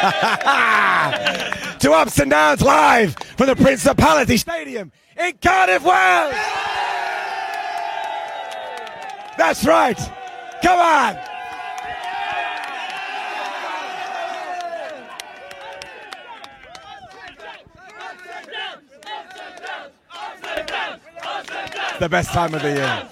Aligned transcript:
to 1.80 1.92
Ups 1.92 2.18
and 2.18 2.30
Downs 2.30 2.62
live 2.62 3.14
from 3.36 3.48
the 3.48 3.56
Principality 3.56 4.38
Stadium 4.38 4.90
in 5.14 5.36
Cardiff, 5.42 5.84
Wales. 5.84 6.34
That's 9.36 9.62
right. 9.66 9.98
Come 10.62 10.78
on. 10.78 11.18
The 21.98 22.08
best 22.08 22.30
time 22.30 22.54
of 22.54 22.62
the 22.62 22.72
year. 22.72 23.06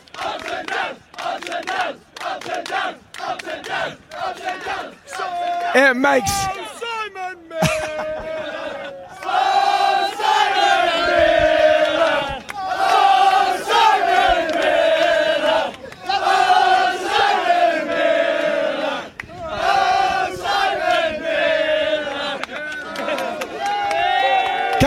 It 5.74 5.94
makes 5.94 6.57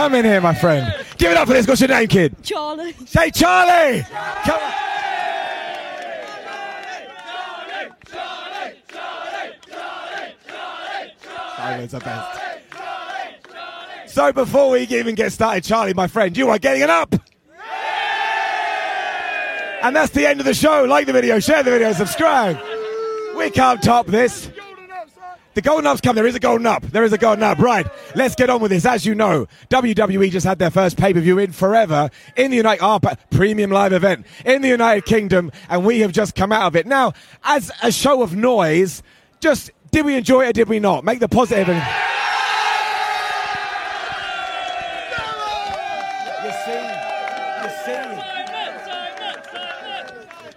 Come 0.02 0.16
in 0.16 0.24
here, 0.24 0.40
my 0.40 0.52
friend. 0.52 0.92
Give 1.16 1.30
it 1.30 1.36
up 1.36 1.46
for 1.46 1.54
this. 1.54 1.64
What's 1.64 1.80
your 1.80 1.88
name, 1.88 2.08
kid? 2.08 2.34
Charlie. 2.42 2.92
Say 3.06 3.30
Charlie. 3.30 4.02
Charlie! 4.02 4.04
Come 4.44 4.60
on. 4.60 4.72
Simon's 11.56 11.92
the 11.92 12.00
best. 12.00 12.40
So 14.08 14.32
before 14.32 14.70
we 14.70 14.80
even 14.80 15.14
get 15.14 15.30
started, 15.30 15.62
Charlie, 15.62 15.94
my 15.94 16.08
friend, 16.08 16.36
you 16.36 16.48
are 16.48 16.58
getting 16.58 16.82
it 16.82 16.90
up. 16.90 17.14
And 19.82 19.94
that's 19.94 20.10
the 20.10 20.26
end 20.26 20.40
of 20.40 20.46
the 20.46 20.54
show. 20.54 20.82
Like 20.82 21.06
the 21.06 21.12
video, 21.12 21.38
share 21.38 21.62
the 21.62 21.70
video, 21.70 21.92
subscribe. 21.92 22.58
We 23.36 23.50
can't 23.50 23.80
top 23.80 24.08
this. 24.08 24.50
The 25.54 25.60
golden 25.60 25.86
up's 25.86 26.00
come. 26.00 26.16
There 26.16 26.26
is 26.26 26.34
a 26.34 26.40
golden 26.40 26.66
up. 26.66 26.82
There 26.82 27.04
is 27.04 27.12
a 27.12 27.18
golden 27.18 27.42
up. 27.42 27.58
Right. 27.58 27.86
Let's 28.14 28.34
get 28.34 28.48
on 28.48 28.62
with 28.62 28.70
this. 28.70 28.86
As 28.86 29.04
you 29.04 29.14
know, 29.14 29.46
WWE 29.68 30.30
just 30.30 30.46
had 30.46 30.58
their 30.58 30.70
first 30.70 30.96
pay 30.96 31.12
per 31.12 31.20
view 31.20 31.38
in 31.38 31.52
forever 31.52 32.10
in 32.36 32.50
the 32.50 32.56
United 32.56 32.82
oh, 32.82 32.98
premium 33.30 33.70
live 33.70 33.92
event 33.92 34.26
in 34.46 34.62
the 34.62 34.68
United 34.68 35.04
Kingdom, 35.04 35.52
and 35.68 35.84
we 35.84 36.00
have 36.00 36.12
just 36.12 36.34
come 36.34 36.52
out 36.52 36.62
of 36.62 36.76
it. 36.76 36.86
Now, 36.86 37.12
as 37.44 37.70
a 37.82 37.92
show 37.92 38.22
of 38.22 38.34
noise, 38.34 39.02
just 39.40 39.70
did 39.90 40.06
we 40.06 40.16
enjoy 40.16 40.46
it 40.46 40.50
or 40.50 40.52
did 40.52 40.68
we 40.68 40.80
not? 40.80 41.04
Make 41.04 41.20
the 41.20 41.28
positive. 41.28 41.68
And... 41.68 41.82
You 46.44 46.52
see, 46.64 46.72
you 47.62 48.16
see. 48.16 48.22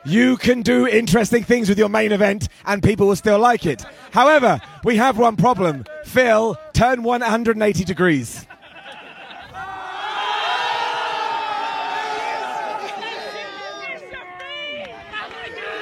You 0.06 0.38
can 0.38 0.62
do 0.62 0.88
interesting 0.88 1.44
things 1.44 1.68
with 1.68 1.80
your 1.80 1.90
main 1.90 2.12
event 2.12 2.48
and 2.66 2.84
people 2.84 3.08
will 3.08 3.16
still 3.16 3.40
like 3.40 3.66
it. 3.66 3.84
However, 4.12 4.62
we 4.84 4.98
have 4.98 5.18
one 5.18 5.36
problem. 5.36 5.84
Phil, 6.04 6.56
turn 6.74 7.02
180 7.02 7.84
degrees. 7.84 8.46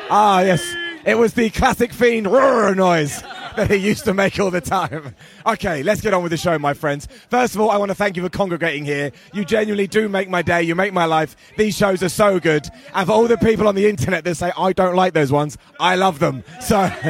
Ah, 0.09 0.41
yes. 0.41 0.75
It 1.05 1.15
was 1.15 1.33
the 1.33 1.49
classic 1.49 1.91
fiend 1.91 2.27
roar 2.27 2.73
noise 2.75 3.21
that 3.55 3.69
he 3.69 3.77
used 3.77 4.05
to 4.05 4.13
make 4.13 4.39
all 4.39 4.51
the 4.51 4.61
time. 4.61 5.15
Okay, 5.45 5.83
let's 5.83 6.01
get 6.01 6.13
on 6.13 6.23
with 6.23 6.31
the 6.31 6.37
show, 6.37 6.57
my 6.59 6.73
friends. 6.73 7.07
First 7.29 7.55
of 7.55 7.61
all, 7.61 7.69
I 7.69 7.77
want 7.77 7.89
to 7.89 7.95
thank 7.95 8.15
you 8.15 8.23
for 8.23 8.29
congregating 8.29 8.85
here. 8.85 9.11
You 9.33 9.45
genuinely 9.45 9.87
do 9.87 10.09
make 10.09 10.29
my 10.29 10.41
day. 10.41 10.63
You 10.63 10.75
make 10.75 10.93
my 10.93 11.05
life. 11.05 11.35
These 11.57 11.75
shows 11.75 12.03
are 12.03 12.09
so 12.09 12.39
good. 12.39 12.67
And 12.93 13.07
for 13.07 13.13
all 13.13 13.27
the 13.27 13.37
people 13.37 13.67
on 13.67 13.75
the 13.75 13.87
internet 13.87 14.23
that 14.23 14.35
say, 14.35 14.51
I 14.57 14.73
don't 14.73 14.95
like 14.95 15.13
those 15.13 15.31
ones, 15.31 15.57
I 15.79 15.95
love 15.95 16.19
them. 16.19 16.43
So 16.61 16.91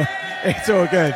it's 0.44 0.68
all 0.68 0.86
good. 0.86 1.14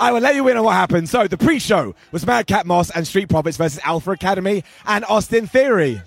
I 0.00 0.10
will 0.10 0.20
let 0.20 0.34
you 0.34 0.48
in 0.48 0.56
on 0.56 0.64
what 0.64 0.74
happened. 0.74 1.08
So 1.08 1.28
the 1.28 1.38
pre-show 1.38 1.94
was 2.10 2.26
Madcap 2.26 2.66
Moss 2.66 2.90
and 2.90 3.06
Street 3.06 3.28
Profits 3.28 3.56
versus 3.56 3.80
Alpha 3.84 4.10
Academy 4.10 4.64
and 4.84 5.04
Austin 5.04 5.46
Theory. 5.46 6.02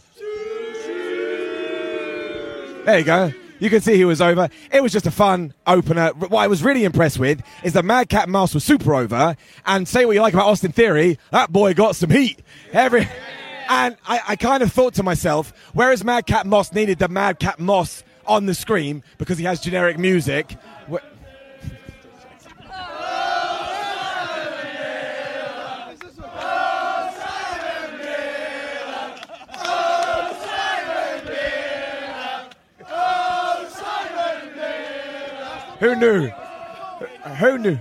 There 2.86 3.00
you 3.00 3.06
go. 3.06 3.34
You 3.60 3.70
can 3.70 3.82
see 3.82 3.96
he 3.96 4.06
was 4.06 4.22
over. 4.22 4.50
It 4.72 4.84
was 4.84 4.92
just 4.92 5.08
a 5.08 5.12
fun 5.12 5.54
opener. 5.66 6.10
What 6.10 6.40
I 6.40 6.48
was 6.48 6.64
really 6.64 6.84
impressed 6.84 7.20
with 7.20 7.42
is 7.64 7.74
that 7.74 7.86
Madcap 7.86 8.28
Moss 8.28 8.54
was 8.54 8.64
super 8.64 8.94
over. 8.94 9.36
And 9.66 9.88
say 9.88 10.06
what 10.06 10.14
you 10.14 10.22
like 10.22 10.34
about 10.34 10.48
Austin 10.48 10.72
Theory, 10.72 11.20
that 11.32 11.52
boy 11.52 11.74
got 11.74 11.96
some 11.96 12.10
heat. 12.10 12.40
Every, 12.74 13.08
and 13.70 13.96
I, 14.06 14.22
I 14.30 14.36
kind 14.36 14.62
of 14.62 14.72
thought 14.72 14.96
to 14.96 15.04
myself, 15.04 15.54
whereas 15.74 16.04
Madcap 16.04 16.46
Moss 16.46 16.74
needed 16.74 17.00
the 17.00 17.08
Madcap 17.08 17.60
Moss 17.60 18.04
on 18.28 18.46
the 18.46 18.54
screen 18.54 19.04
because 19.18 19.38
he 19.38 19.46
has 19.46 19.62
generic 19.62 19.98
music. 19.98 20.58
Who 35.80 35.96
knew? 35.96 36.28
Who 37.40 37.58
knew? 37.58 37.78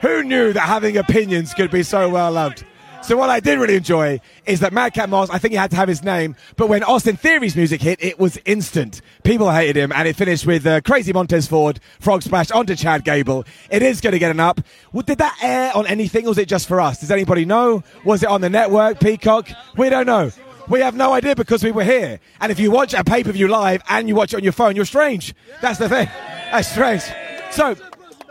Who 0.00 0.22
knew 0.22 0.52
that 0.52 0.60
having 0.60 0.96
opinions 0.96 1.54
could 1.54 1.70
be 1.70 1.82
so 1.82 2.08
well 2.10 2.32
loved? 2.32 2.64
So 3.04 3.18
what 3.18 3.28
I 3.28 3.38
did 3.38 3.58
really 3.58 3.76
enjoy 3.76 4.18
is 4.46 4.60
that 4.60 4.72
Madcap 4.72 5.10
Moss, 5.10 5.28
I 5.28 5.36
think 5.36 5.52
he 5.52 5.58
had 5.58 5.70
to 5.72 5.76
have 5.76 5.88
his 5.88 6.02
name, 6.02 6.36
but 6.56 6.70
when 6.70 6.82
Austin 6.82 7.16
Theory's 7.16 7.54
music 7.54 7.82
hit, 7.82 8.02
it 8.02 8.18
was 8.18 8.38
instant. 8.46 9.02
People 9.24 9.50
hated 9.50 9.76
him, 9.76 9.92
and 9.92 10.08
it 10.08 10.16
finished 10.16 10.46
with 10.46 10.66
uh, 10.66 10.80
Crazy 10.80 11.12
Montez 11.12 11.46
Ford, 11.46 11.80
Frog 12.00 12.22
Splash 12.22 12.50
onto 12.50 12.74
Chad 12.74 13.04
Gable. 13.04 13.44
It 13.70 13.82
is 13.82 14.00
going 14.00 14.14
to 14.14 14.18
get 14.18 14.30
an 14.30 14.40
up. 14.40 14.58
Well, 14.94 15.02
did 15.02 15.18
that 15.18 15.36
air 15.42 15.76
on 15.76 15.86
anything, 15.86 16.24
or 16.24 16.30
was 16.30 16.38
it 16.38 16.48
just 16.48 16.66
for 16.66 16.80
us? 16.80 17.00
Does 17.00 17.10
anybody 17.10 17.44
know? 17.44 17.84
Was 18.06 18.22
it 18.22 18.30
on 18.30 18.40
the 18.40 18.48
network, 18.48 19.00
Peacock? 19.00 19.50
We 19.76 19.90
don't 19.90 20.06
know. 20.06 20.30
We 20.68 20.80
have 20.80 20.94
no 20.94 21.12
idea 21.12 21.34
because 21.36 21.62
we 21.62 21.72
were 21.72 21.84
here. 21.84 22.20
And 22.40 22.50
if 22.50 22.58
you 22.58 22.70
watch 22.70 22.94
a 22.94 23.04
pay-per-view 23.04 23.48
live 23.48 23.82
and 23.88 24.08
you 24.08 24.14
watch 24.14 24.32
it 24.32 24.36
on 24.38 24.42
your 24.42 24.52
phone, 24.52 24.76
you're 24.76 24.84
strange. 24.84 25.34
That's 25.60 25.78
the 25.78 25.88
thing. 25.88 26.08
That's 26.50 26.68
strange. 26.68 27.02
So, 27.50 27.76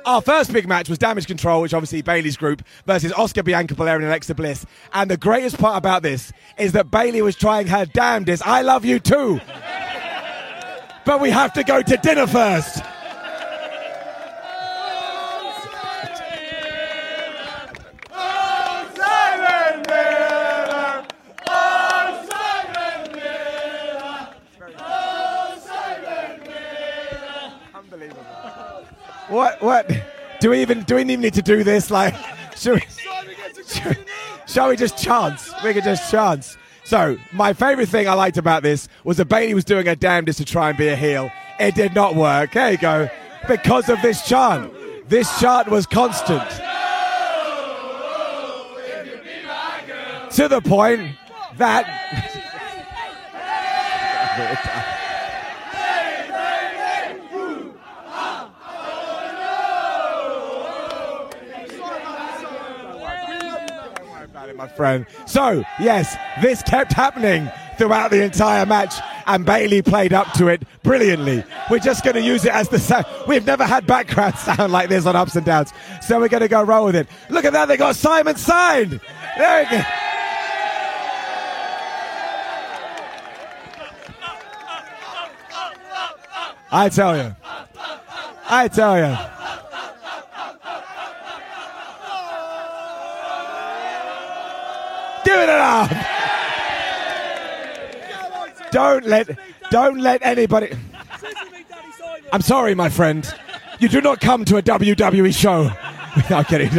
our 0.05 0.21
first 0.21 0.51
big 0.51 0.67
match 0.67 0.89
was 0.89 0.97
Damage 0.97 1.27
Control, 1.27 1.61
which 1.61 1.73
obviously 1.73 2.01
Bayley's 2.01 2.35
group 2.35 2.63
versus 2.85 3.13
Asuka 3.13 3.43
Bianca 3.43 3.75
Belair 3.75 3.95
and 3.95 4.05
Alexa 4.05 4.35
Bliss. 4.35 4.65
And 4.93 5.09
the 5.09 5.17
greatest 5.17 5.57
part 5.57 5.77
about 5.77 6.03
this 6.03 6.33
is 6.57 6.73
that 6.73 6.91
Bayley 6.91 7.21
was 7.21 7.35
trying 7.35 7.67
her 7.67 7.85
damnedest. 7.85 8.45
I 8.45 8.63
love 8.63 8.83
you 8.83 8.99
too. 8.99 9.39
but 11.05 11.21
we 11.21 11.29
have 11.29 11.53
to 11.53 11.63
go 11.63 11.81
to 11.81 11.97
dinner 11.97 12.27
first. 12.27 12.82
Do 30.43 30.49
we 30.49 30.61
even 30.61 30.83
do 30.83 30.95
we 30.95 31.03
even 31.03 31.21
need 31.21 31.35
to 31.35 31.41
do 31.41 31.63
this? 31.63 31.89
Like, 31.89 32.13
should 32.57 32.73
we? 32.73 32.81
shall 34.45 34.67
we 34.67 34.75
just 34.75 35.01
chance? 35.01 35.49
We 35.63 35.73
could 35.73 35.85
just 35.85 36.11
chance. 36.11 36.57
So, 36.83 37.15
my 37.31 37.53
favourite 37.53 37.87
thing 37.87 38.09
I 38.09 38.13
liked 38.13 38.35
about 38.35 38.61
this 38.61 38.89
was 39.05 39.15
that 39.15 39.29
Bayley 39.29 39.53
was 39.53 39.63
doing 39.63 39.85
her 39.85 39.95
damnedest 39.95 40.39
to 40.39 40.45
try 40.45 40.67
and 40.67 40.77
be 40.77 40.89
a 40.89 40.97
heel. 40.97 41.31
It 41.61 41.75
did 41.75 41.95
not 41.95 42.15
work. 42.15 42.51
There 42.51 42.73
you 42.73 42.77
go. 42.77 43.09
Because 43.47 43.87
of 43.87 44.01
this 44.01 44.27
chant. 44.27 44.73
This 45.07 45.39
chant 45.39 45.69
was 45.69 45.85
constant. 45.85 46.49
To 50.31 50.49
the 50.49 50.59
point 50.59 51.15
that. 51.55 51.87
My 64.63 64.69
friend. 64.69 65.05
So, 65.25 65.65
yes, 65.77 66.15
this 66.41 66.63
kept 66.63 66.93
happening 66.93 67.51
throughout 67.77 68.11
the 68.11 68.23
entire 68.23 68.65
match, 68.65 68.95
and 69.27 69.45
Bayley 69.45 69.81
played 69.81 70.13
up 70.13 70.31
to 70.35 70.47
it 70.47 70.63
brilliantly. 70.83 71.43
We're 71.69 71.79
just 71.79 72.05
going 72.05 72.15
to 72.15 72.21
use 72.21 72.45
it 72.45 72.53
as 72.53 72.69
the 72.69 72.79
sound. 72.79 73.05
We've 73.27 73.45
never 73.45 73.65
had 73.65 73.85
background 73.85 74.35
sound 74.37 74.71
like 74.71 74.87
this 74.87 75.05
on 75.05 75.17
ups 75.17 75.35
and 75.35 75.45
downs, 75.45 75.73
so 76.01 76.17
we're 76.17 76.29
going 76.29 76.43
to 76.43 76.47
go 76.47 76.63
roll 76.63 76.85
with 76.85 76.95
it. 76.95 77.09
Look 77.29 77.43
at 77.43 77.51
that, 77.51 77.65
they 77.65 77.75
got 77.75 77.97
Simon 77.97 78.37
signed. 78.37 79.01
There 79.37 79.63
we 79.65 79.77
go. 79.77 79.83
I 86.71 86.87
tell 86.87 87.17
you. 87.17 87.35
I 88.49 88.69
tell 88.69 88.97
you. 88.97 89.17
Give 95.12 95.12
it 95.31 95.49
up. 95.49 95.91
Don't 98.71 99.05
let 99.05 99.37
don't 99.69 99.99
let 99.99 100.21
anybody 100.23 100.75
I'm 102.33 102.41
sorry, 102.41 102.73
my 102.73 102.89
friend. 102.89 103.31
You 103.77 103.87
do 103.87 104.01
not 104.01 104.19
come 104.19 104.43
to 104.45 104.57
a 104.57 104.61
WWE 104.63 105.35
show. 105.35 105.69
I'm 106.35 106.45
kidding. 106.45 106.75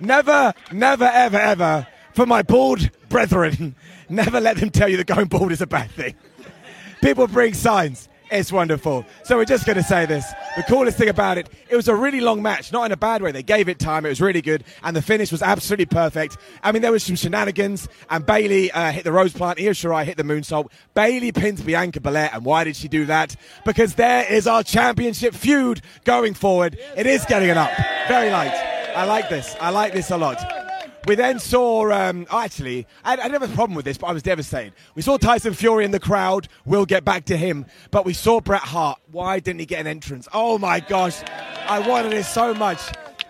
never, 0.00 0.52
never, 0.72 1.04
ever, 1.04 1.36
ever, 1.36 1.86
for 2.14 2.26
my 2.26 2.42
bald 2.42 2.90
brethren, 3.08 3.76
never 4.08 4.40
let 4.40 4.56
them 4.56 4.70
tell 4.70 4.88
you 4.88 4.96
that 4.96 5.06
going 5.06 5.28
bald 5.28 5.52
is 5.52 5.60
a 5.60 5.66
bad 5.68 5.92
thing. 5.92 6.16
People 7.02 7.28
bring 7.28 7.54
signs. 7.54 8.08
It's 8.30 8.52
wonderful. 8.52 9.06
So 9.24 9.36
we're 9.36 9.46
just 9.46 9.64
going 9.64 9.76
to 9.76 9.82
say 9.82 10.04
this. 10.04 10.24
The 10.56 10.62
coolest 10.62 10.98
thing 10.98 11.08
about 11.08 11.38
it, 11.38 11.48
it 11.70 11.76
was 11.76 11.88
a 11.88 11.94
really 11.94 12.20
long 12.20 12.42
match, 12.42 12.72
not 12.72 12.84
in 12.84 12.92
a 12.92 12.96
bad 12.96 13.22
way. 13.22 13.32
They 13.32 13.42
gave 13.42 13.68
it 13.68 13.78
time. 13.78 14.04
It 14.04 14.10
was 14.10 14.20
really 14.20 14.42
good. 14.42 14.64
And 14.82 14.94
the 14.94 15.00
finish 15.00 15.32
was 15.32 15.42
absolutely 15.42 15.86
perfect. 15.86 16.36
I 16.62 16.72
mean, 16.72 16.82
there 16.82 16.92
was 16.92 17.02
some 17.02 17.16
shenanigans 17.16 17.88
and 18.10 18.26
Bayley 18.26 18.70
uh, 18.70 18.92
hit 18.92 19.04
the 19.04 19.12
rose 19.12 19.32
plant. 19.32 19.58
Io 19.58 19.70
Shirai 19.70 20.04
hit 20.04 20.18
the 20.18 20.24
moonsault. 20.24 20.68
Bayley 20.94 21.32
pins 21.32 21.62
Bianca 21.62 22.00
Belair. 22.00 22.30
And 22.32 22.44
why 22.44 22.64
did 22.64 22.76
she 22.76 22.88
do 22.88 23.06
that? 23.06 23.34
Because 23.64 23.94
there 23.94 24.30
is 24.30 24.46
our 24.46 24.62
championship 24.62 25.34
feud 25.34 25.80
going 26.04 26.34
forward. 26.34 26.78
It 26.96 27.06
is 27.06 27.24
getting 27.24 27.48
it 27.48 27.56
up. 27.56 27.70
Very 28.08 28.30
light. 28.30 28.52
I 28.94 29.04
like 29.04 29.30
this. 29.30 29.56
I 29.60 29.70
like 29.70 29.94
this 29.94 30.10
a 30.10 30.18
lot. 30.18 30.67
We 31.06 31.14
then 31.14 31.38
saw, 31.38 31.90
um, 31.90 32.26
oh, 32.30 32.40
actually, 32.40 32.86
I, 33.04 33.12
I 33.12 33.16
didn't 33.16 33.40
have 33.40 33.50
a 33.50 33.54
problem 33.54 33.74
with 33.74 33.84
this, 33.84 33.96
but 33.96 34.08
I 34.08 34.12
was 34.12 34.22
devastated. 34.22 34.74
We 34.94 35.02
saw 35.02 35.16
Tyson 35.16 35.54
Fury 35.54 35.84
in 35.84 35.90
the 35.90 36.00
crowd. 36.00 36.48
We'll 36.66 36.86
get 36.86 37.04
back 37.04 37.24
to 37.26 37.36
him. 37.36 37.66
But 37.90 38.04
we 38.04 38.12
saw 38.12 38.40
Bret 38.40 38.60
Hart. 38.60 38.98
Why 39.10 39.40
didn't 39.40 39.60
he 39.60 39.66
get 39.66 39.80
an 39.80 39.86
entrance? 39.86 40.28
Oh 40.34 40.58
my 40.58 40.80
gosh. 40.80 41.22
I 41.66 41.78
wanted 41.86 42.12
it 42.12 42.24
so 42.24 42.52
much. 42.52 42.80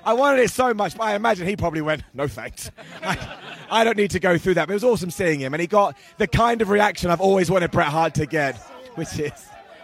I 0.05 0.15
wanted 0.15 0.41
it 0.41 0.51
so 0.51 0.73
much, 0.73 0.97
but 0.97 1.05
I 1.05 1.15
imagine 1.15 1.47
he 1.47 1.57
probably 1.57 1.83
went, 1.83 2.03
no 2.15 2.27
thanks. 2.27 2.71
I, 3.03 3.37
I 3.71 3.85
don't 3.85 3.97
need 3.97 4.11
to 4.13 4.21
go 4.21 4.39
through 4.39 4.55
that. 4.55 4.67
But 4.67 4.73
it 4.73 4.77
was 4.77 4.85
awesome 4.85 5.11
seeing 5.11 5.41
him. 5.41 5.55
And 5.55 5.61
he 5.61 5.67
got 5.67 5.97
the 6.17 6.27
kind 6.27 6.63
of 6.63 6.71
reaction 6.71 7.11
I've 7.11 7.21
always 7.21 7.51
wanted 7.51 7.71
Bret 7.71 7.89
Hart 7.89 8.15
to 8.15 8.27
get, 8.27 8.57
which 8.95 9.19
is, 9.19 9.33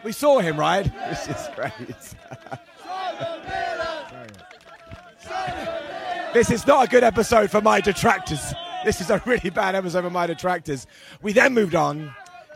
we 0.02 0.12
saw 0.12 0.40
him, 0.40 0.58
right? 0.58 0.86
Which 0.86 1.36
is 1.36 1.48
great. 1.54 2.14
This 6.34 6.50
is 6.50 6.66
not 6.66 6.88
a 6.88 6.90
good 6.90 7.04
episode 7.04 7.48
for 7.48 7.60
my 7.60 7.80
detractors. 7.80 8.52
This 8.84 9.00
is 9.00 9.08
a 9.08 9.22
really 9.24 9.50
bad 9.50 9.76
episode 9.76 10.02
for 10.02 10.10
my 10.10 10.26
detractors. 10.26 10.84
We 11.22 11.32
then 11.32 11.54
moved 11.54 11.76
on 11.76 12.12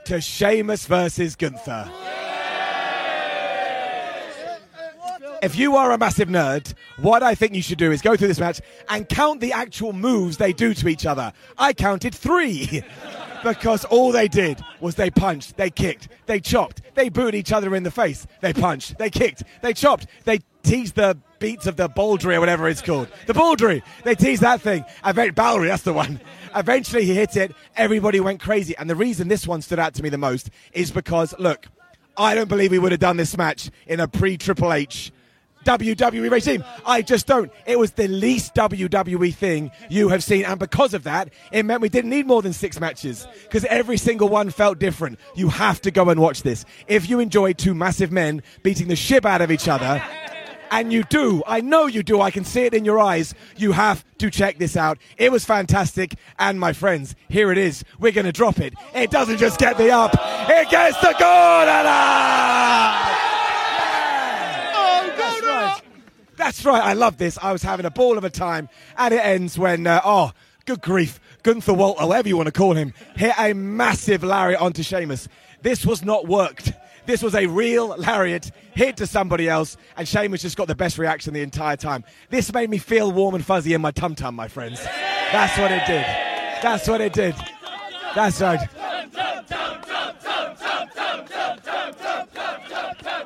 to 0.07 0.21
Sheamus 0.21 0.85
versus 0.87 1.37
Gunther. 1.37 1.89
If 5.41 5.55
you 5.55 5.77
are 5.77 5.93
a 5.93 5.99
massive 5.99 6.29
nerd, 6.29 6.75
what 6.97 7.23
I 7.23 7.37
think 7.37 7.55
you 7.55 7.63
should 7.63 7.79
do 7.79 7.93
is 7.93 8.03
go 8.03 8.17
through 8.17 8.27
this 8.27 8.41
match 8.41 8.61
and 8.89 9.09
count 9.09 9.41
the 9.41 9.53
actual 9.53 9.93
moves 9.93 10.39
they 10.39 10.53
do 10.53 10.75
to 10.75 10.89
each 10.89 11.07
other. 11.07 11.33
I 11.57 11.73
counted 11.73 12.17
three. 12.17 12.83
because 13.43 13.85
all 13.85 14.13
they 14.13 14.29
did 14.29 14.61
was 14.81 14.95
they 14.95 15.11
punched, 15.11 15.57
they 15.57 15.71
kicked, 15.71 16.09
they 16.27 16.41
chopped, 16.41 16.83
they 16.95 17.09
booed 17.09 17.35
each 17.35 17.53
other 17.53 17.75
in 17.75 17.83
the 17.83 17.91
face, 17.91 18.27
they 18.41 18.53
punched, 18.53 18.99
they 18.99 19.11
kicked, 19.11 19.45
they 19.63 19.73
chopped, 19.73 20.07
they 20.25 20.41
teased 20.63 20.95
the 20.95 21.19
beats 21.39 21.67
of 21.67 21.77
the 21.77 21.89
Bodhrán 21.89 22.37
or 22.37 22.41
whatever 22.41 22.69
it's 22.69 22.83
called. 22.83 23.09
The 23.27 23.33
Bodhrán. 23.33 23.83
They 24.05 24.15
tease 24.15 24.41
that 24.41 24.61
thing. 24.61 24.85
Event 25.05 25.35
Ballery, 25.37 25.69
that's 25.69 25.83
the 25.83 25.93
one. 25.93 26.21
Eventually 26.55 27.05
he 27.05 27.15
hit 27.15 27.37
it. 27.37 27.55
Everybody 27.77 28.21
went 28.21 28.41
crazy. 28.41 28.77
And 28.77 28.89
the 28.89 28.97
reason 28.97 29.29
this 29.29 29.47
one 29.47 29.63
stood 29.63 29.79
out 29.79 29.95
to 29.95 30.03
me 30.03 30.09
the 30.09 30.19
most 30.19 30.51
is 30.73 30.91
because, 30.91 31.35
look, 31.39 31.67
I 32.17 32.35
don't 32.35 32.49
believe 32.49 32.73
we 32.73 32.79
would 32.79 32.93
have 32.93 33.01
done 33.01 33.17
this 33.17 33.37
match 33.37 33.71
in 33.87 34.01
a 34.01 34.09
pre 34.09 34.37
Triple 34.37 34.73
H 34.73 35.13
WWE 35.65 36.31
regime. 36.31 36.65
I 36.87 37.03
just 37.03 37.27
don't. 37.27 37.53
It 37.67 37.79
was 37.79 37.93
the 37.93 38.09
least 38.09 38.55
WWE 38.55 39.35
thing 39.35 39.71
you 39.89 40.09
have 40.09 40.25
seen, 40.25 40.45
and 40.45 40.59
because 40.59 40.95
of 40.95 41.05
that, 41.05 41.31
it 41.53 41.65
meant 41.65 41.83
we 41.83 41.89
didn't 41.89 42.11
need 42.11 42.27
more 42.27 42.43
than 42.43 42.53
six 42.53 42.81
matches 42.81 43.27
because 43.43 43.65
every 43.67 43.99
single 43.99 44.29
one 44.29 44.51
felt 44.51 44.79
different. 44.79 45.19
You 45.35 45.49
have 45.49 45.81
to 45.83 45.91
go 45.91 46.09
and 46.09 46.21
watch 46.21 46.43
this. 46.43 46.65
If 46.87 47.11
you 47.11 47.21
enjoy 47.21 47.53
two 47.53 47.75
massive 47.75 48.11
men 48.11 48.43
beating 48.63 48.89
the 48.89 48.97
shit 48.97 49.27
out 49.27 49.43
of 49.43 49.51
each 49.51 49.69
other, 49.69 50.03
and 50.71 50.93
you 50.93 51.05
do. 51.05 51.43
I 51.47 51.61
know 51.61 51.87
you 51.87 52.03
do. 52.03 52.21
I 52.21 52.31
can 52.31 52.45
see 52.45 52.63
it 52.63 52.75
in 52.75 52.85
your 52.85 52.99
eyes. 52.99 53.35
You 53.57 53.73
have 53.73 54.05
to 54.19 54.31
check 54.31 54.59
this 54.59 54.77
out. 54.77 54.99
It 55.17 55.33
was 55.33 55.45
fantastic. 55.45 56.15
And 56.39 56.59
my 56.59 56.73
friends, 56.73 57.15
here 57.29 57.53
it 57.53 57.59
is. 57.59 57.85
We're 57.99 58.13
going 58.13 58.27
to 58.27 58.33
drop 58.33 58.59
it. 58.59 58.75
It 58.95 59.11
doesn't 59.11 59.39
just 59.39 59.59
get 59.59 59.79
the 59.79 59.91
up, 59.91 60.15
it 60.15 60.71
gets 60.71 61.01
the 61.01 61.15
goal. 61.19 61.59
That's 66.37 66.65
right. 66.65 66.83
I 66.83 66.93
love 66.93 67.19
this. 67.19 67.37
I 67.43 67.53
was 67.53 67.63
having 67.63 67.85
a 67.85 67.91
ball 67.91 68.17
of 68.17 68.25
a 68.25 68.31
time, 68.31 68.69
and 68.97 69.13
it 69.13 69.25
ends 69.25 69.59
when, 69.59 69.87
uh, 69.87 70.01
oh, 70.05 70.33
good 70.67 70.81
grief, 70.81 71.21
Gunther 71.43 71.75
Walter, 71.75 72.07
whatever 72.07 72.29
you 72.29 72.37
want 72.37 72.47
to 72.47 72.53
call 72.53 72.75
him, 72.75 72.95
hit 73.17 73.35
a 73.39 73.55
massive 73.55 74.23
lariat 74.23 74.61
onto 74.61 74.83
Sheamus. 74.83 75.29
This 75.63 75.85
was 75.85 76.05
not 76.05 76.29
worked. 76.29 76.73
This 77.09 77.23
was 77.23 77.35
a 77.35 77.47
real 77.47 77.97
lariat 77.97 78.51
hit 78.75 78.99
to 78.99 79.07
somebody 79.07 79.49
else, 79.49 79.79
and 79.97 80.07
Sheamus 80.07 80.43
just 80.43 80.59
got 80.59 80.69
the 80.69 80.75
best 80.75 80.99
reaction 80.99 81.33
the 81.33 81.41
entire 81.41 81.75
time. 81.75 82.05
This 82.29 82.53
made 82.53 82.69
me 82.69 82.77
feel 82.77 83.11
warm 83.13 83.35
and 83.35 83.43
fuzzy 83.43 83.73
in 83.73 83.81
my 83.81 83.93
tum 83.93 84.15
tum, 84.15 84.35
my 84.35 84.47
friends. 84.47 84.85
That's 85.33 85.57
what 85.57 85.73
it 85.73 85.87
did. 85.87 86.05
That's 86.63 86.87
what 86.87 87.01
it 87.01 87.15
did. 87.15 87.35
That's 88.15 88.43
right. 88.43 88.69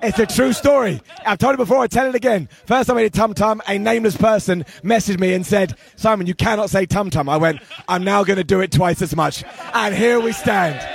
It's 0.04 0.18
a 0.20 0.26
true 0.26 0.52
story. 0.52 1.00
I've 1.26 1.38
told 1.38 1.54
it 1.54 1.56
before, 1.56 1.78
I 1.78 1.88
tell 1.88 2.06
it 2.06 2.14
again. 2.14 2.48
First 2.66 2.86
time 2.86 2.98
I 2.98 3.02
did 3.02 3.14
Tum 3.14 3.34
Tum, 3.34 3.60
a 3.66 3.78
nameless 3.78 4.16
person 4.16 4.64
messaged 4.84 5.18
me 5.18 5.34
and 5.34 5.44
said, 5.44 5.76
Simon, 5.96 6.28
you 6.28 6.34
cannot 6.34 6.70
say 6.70 6.86
Tum 6.86 7.10
Tum. 7.10 7.28
I 7.28 7.36
went, 7.36 7.60
I'm 7.88 8.04
now 8.04 8.22
going 8.22 8.36
to 8.36 8.44
do 8.44 8.60
it 8.60 8.70
twice 8.70 9.02
as 9.02 9.16
much. 9.16 9.42
And 9.74 9.92
here 9.92 10.20
we 10.20 10.30
stand. 10.30 10.88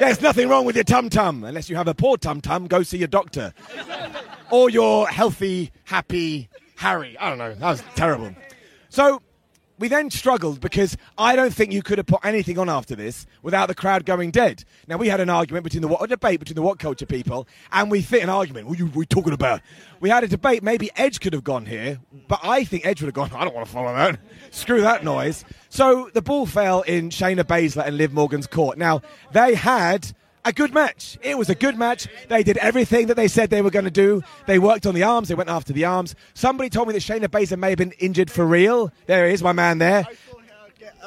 There's 0.00 0.22
nothing 0.22 0.48
wrong 0.48 0.64
with 0.64 0.76
your 0.76 0.84
tum 0.84 1.10
tum. 1.10 1.44
Unless 1.44 1.68
you 1.68 1.76
have 1.76 1.86
a 1.86 1.92
poor 1.92 2.16
tum 2.16 2.40
tum, 2.40 2.66
go 2.68 2.82
see 2.82 2.96
your 2.96 3.06
doctor. 3.06 3.52
or 4.50 4.70
your 4.70 5.06
healthy, 5.06 5.72
happy 5.84 6.48
Harry. 6.76 7.18
I 7.18 7.28
don't 7.28 7.36
know. 7.36 7.54
That 7.54 7.70
was 7.70 7.82
terrible. 7.96 8.34
So 8.88 9.20
we 9.80 9.88
then 9.88 10.10
struggled 10.10 10.60
because 10.60 10.96
I 11.18 11.34
don't 11.34 11.52
think 11.52 11.72
you 11.72 11.82
could 11.82 11.98
have 11.98 12.06
put 12.06 12.20
anything 12.22 12.58
on 12.58 12.68
after 12.68 12.94
this 12.94 13.26
without 13.42 13.66
the 13.66 13.74
crowd 13.74 14.04
going 14.04 14.30
dead. 14.30 14.64
Now 14.86 14.98
we 14.98 15.08
had 15.08 15.20
an 15.20 15.30
argument 15.30 15.64
between 15.64 15.80
the 15.80 15.88
what 15.88 16.02
a 16.02 16.06
debate 16.06 16.38
between 16.38 16.54
the 16.54 16.62
what 16.62 16.78
culture 16.78 17.06
people, 17.06 17.48
and 17.72 17.90
we 17.90 18.02
fit 18.02 18.22
an 18.22 18.28
argument. 18.28 18.68
What 18.68 18.78
are 18.78 18.84
we 18.84 19.06
talking 19.06 19.32
about? 19.32 19.62
We 19.98 20.10
had 20.10 20.22
a 20.22 20.28
debate. 20.28 20.62
Maybe 20.62 20.90
Edge 20.96 21.20
could 21.20 21.32
have 21.32 21.44
gone 21.44 21.66
here, 21.66 21.98
but 22.28 22.40
I 22.42 22.64
think 22.64 22.86
Edge 22.86 23.00
would 23.00 23.06
have 23.08 23.14
gone. 23.14 23.30
I 23.34 23.44
don't 23.44 23.54
want 23.54 23.66
to 23.66 23.72
follow 23.72 23.92
that. 23.94 24.20
Screw 24.50 24.82
that 24.82 25.02
noise. 25.02 25.44
So 25.70 26.10
the 26.12 26.22
ball 26.22 26.44
fell 26.44 26.82
in 26.82 27.08
Shayna 27.08 27.44
Baszler 27.44 27.86
and 27.86 27.96
Liv 27.96 28.12
Morgan's 28.12 28.46
court. 28.46 28.76
Now 28.76 29.00
they 29.32 29.54
had 29.54 30.12
a 30.44 30.52
good 30.52 30.72
match. 30.72 31.18
It 31.22 31.36
was 31.36 31.48
a 31.48 31.54
good 31.54 31.76
match. 31.76 32.08
They 32.28 32.42
did 32.42 32.56
everything 32.58 33.08
that 33.08 33.16
they 33.16 33.28
said 33.28 33.50
they 33.50 33.62
were 33.62 33.70
going 33.70 33.84
to 33.84 33.90
do. 33.90 34.22
They 34.46 34.58
worked 34.58 34.86
on 34.86 34.94
the 34.94 35.02
arms. 35.02 35.28
They 35.28 35.34
went 35.34 35.50
after 35.50 35.72
the 35.72 35.84
arms. 35.84 36.14
Somebody 36.34 36.70
told 36.70 36.88
me 36.88 36.94
that 36.94 37.02
Shayna 37.02 37.28
Baszler 37.28 37.58
may 37.58 37.70
have 37.70 37.78
been 37.78 37.92
injured 37.92 38.30
for 38.30 38.46
real. 38.46 38.92
There 39.06 39.26
he 39.26 39.34
is, 39.34 39.42
my 39.42 39.52
man 39.52 39.78
there. 39.78 40.06
I 40.08 40.14
saw 40.30 40.38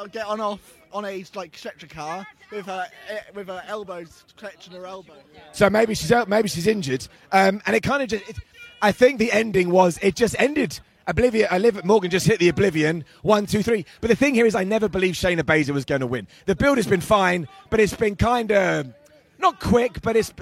her 0.02 0.08
get, 0.08 0.26
uh, 0.26 0.30
on 0.30 0.42
off 0.42 0.80
on 0.92 1.06
a 1.06 1.26
like 1.34 1.58
stretcher 1.58 1.88
car 1.88 2.28
with 2.52 2.68
her 2.68 2.86
eh, 3.10 3.20
with 3.34 3.48
her 3.48 3.64
elbows 3.68 4.24
clutching 4.38 4.74
her 4.74 4.86
elbow. 4.86 5.16
So 5.52 5.70
maybe 5.70 5.96
she's 5.96 6.12
out. 6.12 6.30
Maybe 6.30 6.48
she's 6.48 6.68
injured. 6.68 7.08
Um, 7.32 7.62
and 7.66 7.76
it 7.76 7.82
kind 7.82 8.04
of 8.04 8.10
just. 8.10 8.30
It, 8.30 8.38
I 8.82 8.92
think 8.92 9.18
the 9.18 9.32
ending 9.32 9.72
was 9.72 9.98
it 10.02 10.16
just 10.16 10.36
ended 10.38 10.80
Oblivion, 11.08 11.48
I 11.52 11.58
live 11.58 11.84
Morgan 11.84 12.10
just 12.10 12.26
hit 12.26 12.40
the 12.40 12.50
Oblivion, 12.50 13.04
one, 13.24 13.46
two, 13.46 13.62
three. 13.62 13.86
But 14.00 14.10
the 14.10 14.16
thing 14.16 14.36
here 14.36 14.46
is, 14.46 14.56
I 14.56 14.64
never 14.64 14.88
believed 14.88 15.20
Shayna 15.20 15.42
Baszler 15.42 15.74
was 15.74 15.86
going 15.86 16.02
to 16.02 16.08
win. 16.08 16.28
The 16.46 16.56
build 16.56 16.78
has 16.78 16.88
been 16.88 17.02
fine, 17.02 17.48
but 17.70 17.80
it's 17.80 17.94
been 17.94 18.16
kind 18.16 18.52
of 18.52 18.94
not 19.40 19.60
quick, 19.60 20.02
but 20.02 20.16
it's. 20.16 20.34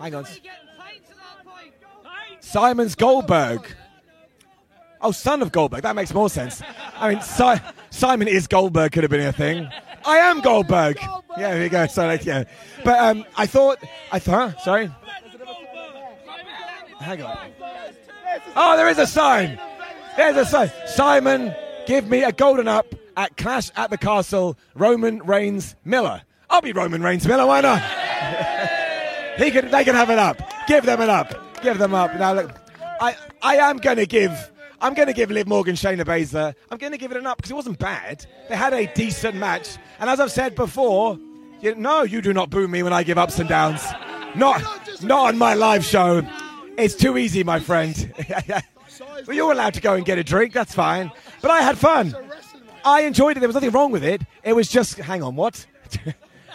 Hang 0.00 0.14
on. 0.14 0.26
Simon's 2.40 2.94
Goldberg. 2.94 3.66
Oh, 5.00 5.12
son 5.12 5.42
of 5.42 5.52
Goldberg. 5.52 5.82
That 5.82 5.94
makes 5.94 6.12
more 6.12 6.28
sense. 6.28 6.62
I 6.96 7.14
mean, 7.14 7.22
si- 7.22 7.62
Simon 7.90 8.26
is 8.26 8.46
Goldberg 8.46 8.92
could 8.92 9.04
have 9.04 9.10
been 9.10 9.26
a 9.26 9.32
thing. 9.32 9.68
I 10.04 10.16
am 10.18 10.40
Goldberg. 10.40 10.98
Yeah, 11.36 11.54
there 11.54 11.62
you 11.62 11.68
go. 11.68 11.86
So, 11.86 12.06
like, 12.06 12.24
yeah. 12.24 12.44
But 12.84 12.98
um, 12.98 13.24
I 13.36 13.46
thought, 13.46 13.78
I 14.10 14.18
thought, 14.18 14.60
sorry. 14.60 14.90
Hang 17.00 17.22
on. 17.22 17.38
Oh, 18.56 18.76
there 18.76 18.88
is 18.88 18.98
a 18.98 19.06
sign. 19.06 19.60
There's 20.16 20.36
a 20.36 20.44
sign. 20.44 20.72
Simon, 20.86 21.54
give 21.86 22.08
me 22.08 22.24
a 22.24 22.32
golden 22.32 22.66
up 22.66 22.86
at 23.16 23.36
Clash 23.36 23.70
at 23.76 23.90
the 23.90 23.98
Castle. 23.98 24.56
Roman 24.74 25.20
Reigns 25.20 25.76
Miller. 25.84 26.22
I'll 26.50 26.60
be 26.62 26.72
Roman 26.72 27.02
Reigns 27.02 27.26
Miller. 27.26 27.46
Why 27.46 27.60
not? 27.60 27.82
He 29.38 29.50
can. 29.50 29.70
They 29.70 29.84
can 29.84 29.94
have 29.94 30.10
it 30.10 30.18
up. 30.18 30.40
Give 30.66 30.84
them 30.84 31.00
it 31.00 31.08
up. 31.08 31.62
Give 31.62 31.78
them 31.78 31.94
up. 31.94 32.14
Now 32.18 32.34
look, 32.34 32.52
I 33.00 33.16
I 33.42 33.56
am 33.56 33.78
going 33.78 33.96
to 33.96 34.06
give. 34.06 34.32
I'm 34.80 34.94
going 34.94 35.08
to 35.08 35.12
give 35.12 35.30
Liv 35.30 35.48
Morgan 35.48 35.74
Shayna 35.74 36.04
Baszler. 36.04 36.54
I'm 36.70 36.78
going 36.78 36.92
to 36.92 36.98
give 36.98 37.10
it 37.10 37.16
an 37.16 37.26
up 37.26 37.38
because 37.38 37.50
it 37.50 37.54
wasn't 37.54 37.78
bad. 37.78 38.24
They 38.48 38.54
had 38.54 38.72
a 38.72 38.86
decent 38.94 39.36
match, 39.36 39.76
and 39.98 40.08
as 40.08 40.20
I've 40.20 40.30
said 40.30 40.54
before, 40.54 41.18
you, 41.60 41.74
no, 41.74 42.02
you 42.02 42.22
do 42.22 42.32
not 42.32 42.50
boo 42.50 42.68
me 42.68 42.82
when 42.82 42.92
I 42.92 43.02
give 43.02 43.18
ups 43.18 43.38
and 43.38 43.48
downs. 43.48 43.84
Not 44.34 44.62
not 45.02 45.28
on 45.28 45.38
my 45.38 45.54
live 45.54 45.84
show. 45.84 46.22
It's 46.76 46.94
too 46.94 47.18
easy, 47.18 47.42
my 47.42 47.58
friend. 47.58 48.14
well, 49.26 49.36
you're 49.36 49.50
allowed 49.50 49.74
to 49.74 49.80
go 49.80 49.94
and 49.94 50.04
get 50.04 50.18
a 50.18 50.24
drink. 50.24 50.52
That's 50.52 50.74
fine. 50.74 51.10
But 51.42 51.50
I 51.50 51.62
had 51.62 51.76
fun. 51.76 52.16
I 52.84 53.02
enjoyed 53.02 53.36
it. 53.36 53.40
There 53.40 53.48
was 53.48 53.54
nothing 53.54 53.70
wrong 53.70 53.90
with 53.90 54.04
it. 54.04 54.22
It 54.44 54.52
was 54.52 54.68
just, 54.68 54.96
hang 54.98 55.22
on, 55.22 55.34
what? 55.34 55.66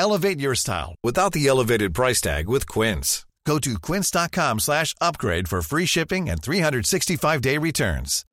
Elevate 0.00 0.40
your 0.40 0.54
style 0.54 0.94
without 1.04 1.32
the 1.34 1.46
elevated 1.46 1.92
price 1.92 2.22
tag 2.22 2.48
with 2.48 2.66
Quince. 2.66 3.26
Go 3.44 3.58
to 3.58 3.78
quince.com 3.78 4.58
slash 4.58 4.94
upgrade 4.98 5.46
for 5.46 5.60
free 5.60 5.84
shipping 5.84 6.30
and 6.30 6.40
365-day 6.40 7.58
returns. 7.58 8.24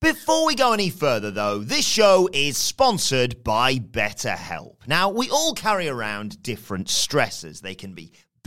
Before 0.00 0.46
we 0.46 0.54
go 0.54 0.72
any 0.72 0.88
further, 0.88 1.30
though, 1.30 1.58
this 1.58 1.84
show 1.84 2.30
is 2.32 2.56
sponsored 2.56 3.44
by 3.44 3.74
BetterHelp. 3.74 4.86
Now, 4.86 5.10
we 5.10 5.28
all 5.28 5.52
carry 5.52 5.88
around 5.88 6.42
different 6.42 6.86
stressors. 6.86 7.60
They 7.60 7.74
can 7.74 7.92
be 7.92 8.12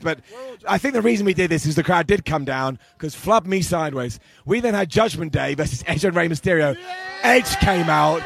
But 0.00 0.20
I 0.68 0.78
think 0.78 0.94
the 0.94 1.02
reason 1.02 1.26
we 1.26 1.34
did 1.34 1.50
this 1.50 1.66
is 1.66 1.74
the 1.74 1.84
crowd 1.84 2.06
did 2.06 2.24
come 2.24 2.44
down 2.44 2.78
because 2.96 3.14
flub 3.14 3.46
me 3.46 3.62
sideways. 3.62 4.18
We 4.44 4.60
then 4.60 4.74
had 4.74 4.90
Judgment 4.90 5.32
Day 5.32 5.54
versus 5.54 5.82
Edge 5.86 6.04
and 6.04 6.14
Rey 6.14 6.28
Mysterio. 6.28 6.76
Edge 7.22 7.56
came 7.56 7.88
out. 7.88 8.20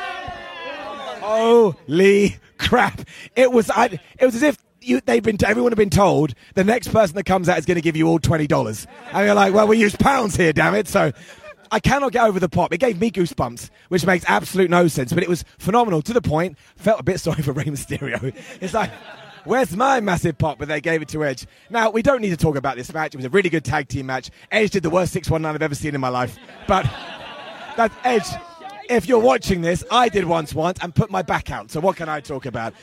Holy 1.23 2.37
crap! 2.59 3.03
It 3.37 3.53
was 3.53 3.71
I, 3.71 4.01
it 4.19 4.25
was 4.25 4.35
as 4.35 4.43
if 4.43 4.59
you, 4.81 5.01
they've 5.01 5.23
been 5.23 5.37
everyone 5.45 5.71
had 5.73 5.79
been 5.79 5.91
told 5.91 6.35
the 6.55 6.65
next 6.65 6.89
person 6.89 7.15
that 7.17 7.25
comes 7.25 7.49
out 7.49 7.59
is 7.59 7.67
going 7.67 7.77
to 7.77 7.83
give 7.83 7.97
you 7.97 8.09
all 8.09 8.19
twenty 8.19 8.47
dollars, 8.47 8.87
and 9.13 9.27
you're 9.27 9.35
like, 9.35 9.55
well, 9.55 9.69
we 9.69 9.79
use 9.79 9.95
pounds 9.95 10.37
here, 10.37 10.53
damn 10.53 10.75
it. 10.75 10.89
So 10.89 11.13
I 11.71 11.79
cannot 11.79 12.13
get 12.13 12.25
over 12.25 12.41
the 12.41 12.49
pop. 12.49 12.73
It 12.73 12.79
gave 12.79 13.01
me 13.01 13.11
goosebumps, 13.11 13.71
which 13.89 14.05
makes 14.05 14.25
absolute 14.27 14.71
no 14.71 14.89
sense, 14.89 15.13
but 15.13 15.23
it 15.23 15.29
was 15.29 15.45
phenomenal 15.59 16.03
to 16.03 16.13
the 16.13 16.23
point. 16.23 16.59
Felt 16.77 16.99
a 16.99 17.05
bit 17.05 17.21
sorry 17.21 17.43
for 17.43 17.53
Rey 17.53 17.65
Mysterio. 17.65 18.35
It's 18.61 18.75
like. 18.75 18.91
Where's 19.45 19.77
my 19.77 20.01
massive 20.01 20.39
pop? 20.39 20.59
But 20.59 20.69
they 20.69 20.81
gave 20.81 21.03
it 21.03 21.09
to 21.09 21.25
Edge. 21.25 21.47
Now, 21.71 21.91
we 21.91 22.03
don't 22.03 22.21
need 22.21 22.31
to 22.31 22.37
talk 22.37 22.57
about 22.57 22.77
this 22.77 22.93
match. 22.93 23.15
It 23.15 23.19
was 23.19 23.25
a 23.27 23.31
really 23.31 23.49
good 23.49 23.65
tag 23.65 23.89
team 23.89 24.07
match. 24.07 24.31
Edge 24.51 24.71
did 24.71 24.83
the 24.83 24.91
worst 24.91 25.13
619 25.13 25.55
I've 25.55 25.63
ever 25.63 25.75
seen 25.75 25.95
in 25.95 26.01
my 26.01 26.09
life. 26.09 26.39
But 26.67 26.85
that 27.77 27.93
Edge, 28.05 28.27
if 28.89 29.09
you're 29.09 29.21
watching 29.21 29.63
this, 29.63 29.85
I 29.91 30.09
did 30.09 30.25
once 30.25 30.55
once 30.55 30.79
and 30.83 30.95
put 30.95 31.11
my 31.11 31.23
back 31.23 31.51
out. 31.51 31.71
So 31.71 31.81
what 31.81 31.97
can 31.97 32.09
I 32.09 32.21
talk 32.21 32.47
about? 32.47 32.75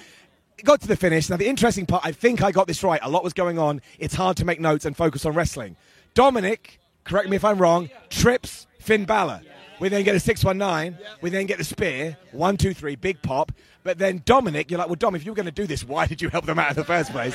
got 0.63 0.81
to 0.81 0.87
the 0.87 0.95
finish. 0.95 1.29
Now, 1.29 1.37
the 1.37 1.47
interesting 1.47 1.85
part, 1.85 2.05
I 2.05 2.11
think 2.11 2.41
I 2.41 2.51
got 2.51 2.67
this 2.67 2.83
right. 2.83 2.99
A 3.03 3.09
lot 3.09 3.23
was 3.23 3.33
going 3.33 3.59
on. 3.59 3.81
It's 3.99 4.15
hard 4.15 4.37
to 4.37 4.45
make 4.45 4.59
notes 4.59 4.85
and 4.85 4.95
focus 4.95 5.25
on 5.25 5.33
wrestling. 5.33 5.75
Dominic, 6.13 6.79
correct 7.03 7.29
me 7.29 7.35
if 7.35 7.45
I'm 7.45 7.59
wrong, 7.59 7.89
trips 8.09 8.67
Finn 8.79 9.05
Balor. 9.05 9.41
We 9.79 9.89
then 9.89 10.03
get 10.03 10.15
a 10.15 10.19
619. 10.19 10.97
We 11.21 11.29
then 11.29 11.45
get 11.45 11.59
the 11.59 11.63
spear. 11.63 12.17
One, 12.31 12.57
two, 12.57 12.73
three, 12.73 12.95
big 12.95 13.21
pop. 13.21 13.51
But 13.87 13.99
then 13.99 14.21
Dominic, 14.25 14.69
you're 14.69 14.79
like, 14.79 14.89
well, 14.89 14.97
Dom, 14.97 15.15
if 15.15 15.25
you 15.25 15.31
were 15.31 15.35
going 15.37 15.45
to 15.45 15.51
do 15.53 15.65
this, 15.65 15.85
why 15.85 16.07
did 16.07 16.21
you 16.21 16.27
help 16.27 16.45
them 16.45 16.59
out 16.59 16.71
in 16.71 16.75
the 16.75 16.83
first 16.83 17.09
place? 17.09 17.33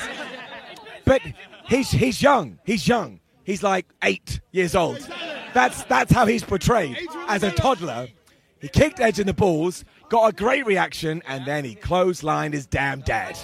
But 1.03 1.19
he's, 1.65 1.89
he's 1.89 2.21
young. 2.21 2.59
He's 2.63 2.87
young. 2.87 3.21
He's 3.43 3.63
like 3.63 3.87
eight 4.03 4.39
years 4.51 4.75
old. 4.75 4.99
That's, 5.55 5.83
that's 5.85 6.11
how 6.11 6.27
he's 6.27 6.43
portrayed 6.43 6.95
as 7.27 7.41
a 7.41 7.49
toddler. 7.49 8.07
He 8.61 8.67
kicked 8.67 8.99
Edge 8.99 9.19
in 9.19 9.25
the 9.25 9.33
balls, 9.33 9.83
got 10.09 10.27
a 10.27 10.31
great 10.31 10.67
reaction, 10.67 11.23
and 11.27 11.43
then 11.47 11.65
he 11.65 11.73
clotheslined 11.73 12.53
his 12.53 12.67
damn 12.67 13.01
dad. 13.01 13.35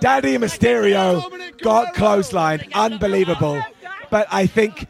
Daddy 0.00 0.38
Mysterio 0.38 1.58
got 1.58 1.94
clotheslined. 1.94 2.72
Unbelievable. 2.74 3.62
But 4.10 4.26
I 4.32 4.48
think. 4.48 4.88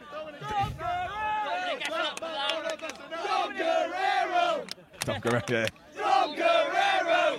Dom 5.97 6.35
Guerrero. 6.37 7.39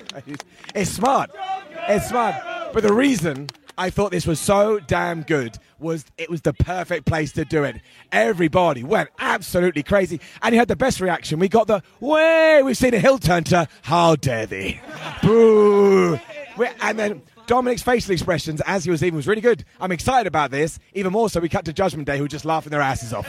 It's 0.76 0.92
smart. 0.92 1.32
It's 1.88 2.10
smart. 2.10 2.36
But 2.74 2.84
the 2.84 2.94
reason 2.94 3.48
I 3.78 3.90
thought 3.90 4.12
this 4.12 4.26
was 4.28 4.40
so 4.40 4.80
damn 4.80 5.24
good. 5.24 5.58
Was 5.80 6.04
it 6.18 6.30
was 6.30 6.42
the 6.42 6.52
perfect 6.52 7.06
place 7.06 7.32
to 7.34 7.46
do 7.46 7.64
it. 7.64 7.78
Everybody 8.12 8.84
went 8.84 9.10
absolutely 9.18 9.82
crazy, 9.82 10.20
and 10.42 10.54
you 10.54 10.60
had 10.60 10.68
the 10.68 10.76
best 10.76 11.00
reaction. 11.00 11.40
We 11.40 11.48
got 11.48 11.68
the 11.68 11.82
way 12.02 12.62
we've 12.62 12.76
seen 12.76 12.94
a 12.94 13.00
hill 13.00 13.18
turn 13.18 13.46
to 13.46 13.66
how 13.84 14.18
dare 14.18 14.46
they, 14.46 14.82
boo, 15.24 16.20
We- 16.58 16.68
and 16.82 17.00
then. 17.00 17.22
Dominic's 17.48 17.82
facial 17.82 18.12
expressions 18.12 18.62
as 18.68 18.84
he 18.84 18.92
was 18.92 19.02
leaving 19.02 19.16
was 19.16 19.26
really 19.26 19.42
good. 19.42 19.66
I'm 19.82 19.92
excited 19.92 20.28
about 20.28 20.52
this. 20.52 20.78
Even 20.94 21.12
more 21.12 21.32
so, 21.32 21.40
we 21.40 21.50
cut 21.50 21.66
to 21.66 21.74
Judgment 21.74 22.06
Day, 22.06 22.18
who 22.18 22.24
were 22.26 22.28
just 22.28 22.46
laughing 22.46 22.70
their 22.70 22.80
asses 22.80 23.12
off. 23.12 23.28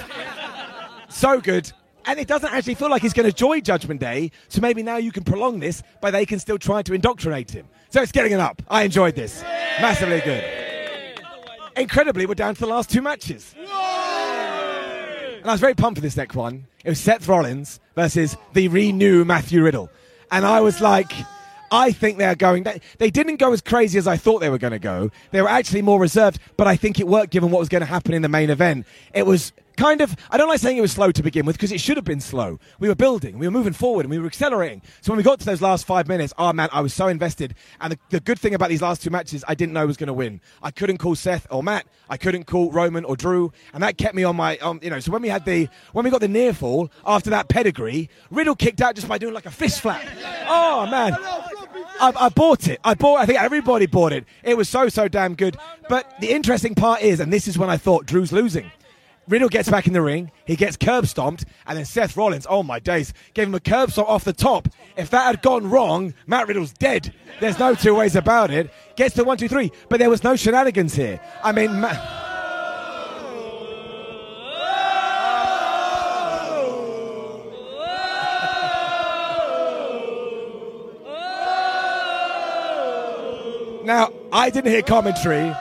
so 1.09 1.41
good. 1.41 1.73
And 2.07 2.19
it 2.19 2.27
doesn't 2.27 2.53
actually 2.53 2.75
feel 2.75 2.91
like 2.91 3.03
he's 3.03 3.13
going 3.13 3.29
to 3.29 3.35
join 3.35 3.63
Judgment 3.63 4.01
Day, 4.01 4.31
so 4.49 4.61
maybe 4.61 4.83
now 4.83 4.97
you 4.97 5.13
can 5.13 5.23
prolong 5.25 5.61
this, 5.61 5.83
but 6.01 6.13
they 6.13 6.25
can 6.27 6.39
still 6.39 6.59
try 6.59 6.83
to 6.83 6.95
indoctrinate 6.95 7.51
him. 7.51 7.67
So 7.91 8.01
it's 8.03 8.13
getting 8.13 8.33
it 8.33 8.41
up. 8.41 8.63
I 8.69 8.83
enjoyed 8.85 9.15
this. 9.15 9.43
Massively 9.81 10.21
good. 10.21 10.45
Incredibly, 11.77 12.27
we're 12.27 12.35
down 12.35 12.55
to 12.55 12.61
the 12.61 12.67
last 12.67 12.91
two 12.91 13.03
matches. 13.03 13.55
And 13.59 15.49
I 15.49 15.53
was 15.53 15.61
very 15.61 15.75
pumped 15.75 15.99
for 15.99 16.03
this 16.03 16.17
next 16.17 16.35
one. 16.35 16.67
It 16.85 16.91
was 16.91 17.01
Seth 17.01 17.27
Rollins 17.27 17.81
versus 17.95 18.37
the 18.53 18.69
renew 18.69 19.25
Matthew 19.25 19.63
Riddle. 19.63 19.91
And 20.31 20.45
I 20.45 20.61
was 20.61 20.81
like, 20.81 21.13
I 21.71 21.93
think 21.93 22.19
they're 22.19 22.35
going. 22.35 22.65
They, 22.65 22.81
they 22.99 23.11
didn't 23.11 23.37
go 23.37 23.53
as 23.53 23.61
crazy 23.61 23.99
as 23.99 24.07
I 24.07 24.17
thought 24.17 24.41
they 24.41 24.51
were 24.51 24.59
going 24.59 24.73
to 24.73 24.79
go. 24.79 25.11
They 25.31 25.41
were 25.41 25.49
actually 25.49 25.83
more 25.83 26.01
reserved, 26.01 26.41
but 26.57 26.67
I 26.67 26.77
think 26.77 26.99
it 27.01 27.07
worked 27.07 27.31
given 27.31 27.51
what 27.51 27.61
was 27.61 27.69
going 27.69 27.81
to 27.81 27.87
happen 27.87 28.13
in 28.13 28.23
the 28.23 28.29
main 28.29 28.51
event. 28.51 28.87
It 29.15 29.25
was 29.25 29.53
kind 29.81 30.03
of. 30.03 30.15
I 30.31 30.37
don't 30.37 30.49
like 30.49 30.61
saying 30.61 30.77
it 30.77 30.83
was 30.83 30.93
slow 30.93 31.11
to 31.11 31.23
begin 31.23 31.47
with 31.47 31.57
because 31.57 31.73
it 31.73 31.81
should 31.81 31.97
have 31.97 32.05
been 32.05 32.21
slow. 32.21 32.59
We 32.79 32.89
were 32.89 32.95
building, 32.95 33.39
we 33.39 33.47
were 33.47 33.51
moving 33.51 33.73
forward, 33.73 34.05
and 34.05 34.11
we 34.11 34.19
were 34.19 34.27
accelerating. 34.27 34.83
So 35.01 35.11
when 35.11 35.17
we 35.17 35.23
got 35.23 35.41
to 35.41 35.47
those 35.47 35.63
last 35.63 35.87
five 35.87 36.07
minutes, 36.07 36.35
oh 36.37 36.53
man, 36.53 36.69
I 36.71 36.83
was 36.83 36.93
so 36.93 37.09
invested. 37.09 37.55
And 37.81 37.93
the, 37.93 37.99
the 38.11 38.21
good 38.21 38.39
thing 38.39 38.55
about 38.55 38.69
these 38.69 38.83
last 38.83 39.03
two 39.03 39.09
matches, 39.11 39.43
I 39.49 39.55
didn't 39.55 39.73
know 39.73 39.87
was 39.87 39.97
going 39.97 40.09
to 40.09 40.13
win. 40.13 40.43
I 40.63 40.71
couldn't 40.71 40.99
call 40.99 41.15
Seth 41.15 41.47
or 41.51 41.63
Matt. 41.63 41.87
I 42.11 42.19
couldn't 42.19 42.45
call 42.45 42.71
Roman 42.71 43.07
or 43.07 43.17
Drew, 43.17 43.53
and 43.73 43.83
that 43.83 43.97
kept 43.97 44.15
me 44.15 44.23
on 44.23 44.37
my. 44.37 44.59
Um, 44.59 44.81
you 44.83 44.91
know, 44.91 45.01
so 45.01 45.13
when 45.13 45.23
we 45.23 45.29
had 45.29 45.47
the 45.47 45.69
when 45.93 46.05
we 46.05 46.11
got 46.11 46.21
the 46.21 46.29
near 46.29 46.53
fall 46.53 46.91
after 47.07 47.31
that 47.31 47.49
pedigree, 47.49 48.11
Riddle 48.31 48.57
kicked 48.57 48.83
out 48.83 48.95
just 48.97 49.09
by 49.09 49.17
doing 49.17 49.33
like 49.33 49.47
a 49.47 49.51
fist 49.51 49.81
flap. 49.81 50.05
Oh 50.47 50.87
man. 50.91 51.17
I, 52.03 52.13
I 52.17 52.29
bought 52.31 52.69
it. 52.69 52.81
I 52.85 52.95
bought. 52.95 53.17
I 53.17 53.27
think 53.27 53.41
everybody 53.41 53.87
bought 53.87 54.13
it. 54.13 54.25
It 54.43 54.57
was 54.57 54.69
so 54.69 54.89
so 54.89 55.09
damn 55.09 55.35
good. 55.35 55.57
But 55.89 56.21
the 56.21 56.31
interesting 56.31 56.75
part 56.75 57.03
is, 57.03 57.21
and 57.21 57.33
this 57.33 57.49
is 57.49 57.57
when 57.57 57.71
I 57.71 57.79
thought 57.79 58.07
Drew's 58.07 58.33
losing. 58.33 58.71
Riddle 59.29 59.49
gets 59.49 59.69
back 59.69 59.87
in 59.87 59.93
the 59.93 60.03
ring. 60.03 60.33
He 60.45 60.57
gets 60.57 60.77
curb 60.77 61.07
stomped, 61.07 61.45
and 61.67 61.79
then 61.79 61.85
Seth 61.85 62.17
Rollins. 62.17 62.47
Oh 62.51 62.63
my 62.63 62.79
days! 62.81 63.13
Gave 63.35 63.47
him 63.49 63.55
a 63.55 63.61
curb 63.61 63.93
stomp 63.93 64.09
off 64.09 64.25
the 64.25 64.33
top. 64.33 64.69
If 64.97 65.11
that 65.11 65.25
had 65.27 65.43
gone 65.43 65.71
wrong, 65.71 66.15
Matt 66.27 66.49
Riddle's 66.49 66.73
dead. 66.73 67.15
There's 67.39 67.59
no 67.59 67.75
two 67.75 67.95
ways 67.95 68.17
about 68.17 68.51
it. 68.51 68.71
Gets 68.97 69.15
the 69.15 69.25
one 69.25 69.37
two 69.39 69.49
three, 69.49 69.71
but 69.89 69.99
there 70.01 70.11
was 70.11 70.25
no 70.25 70.35
shenanigans 70.37 70.95
here. 70.95 71.21
I 71.45 71.53
mean. 71.53 71.81
Ma- 71.81 72.27
Now, 83.83 84.13
I 84.31 84.51
didn't 84.51 84.71
hear 84.71 84.83
commentary, 84.83 85.53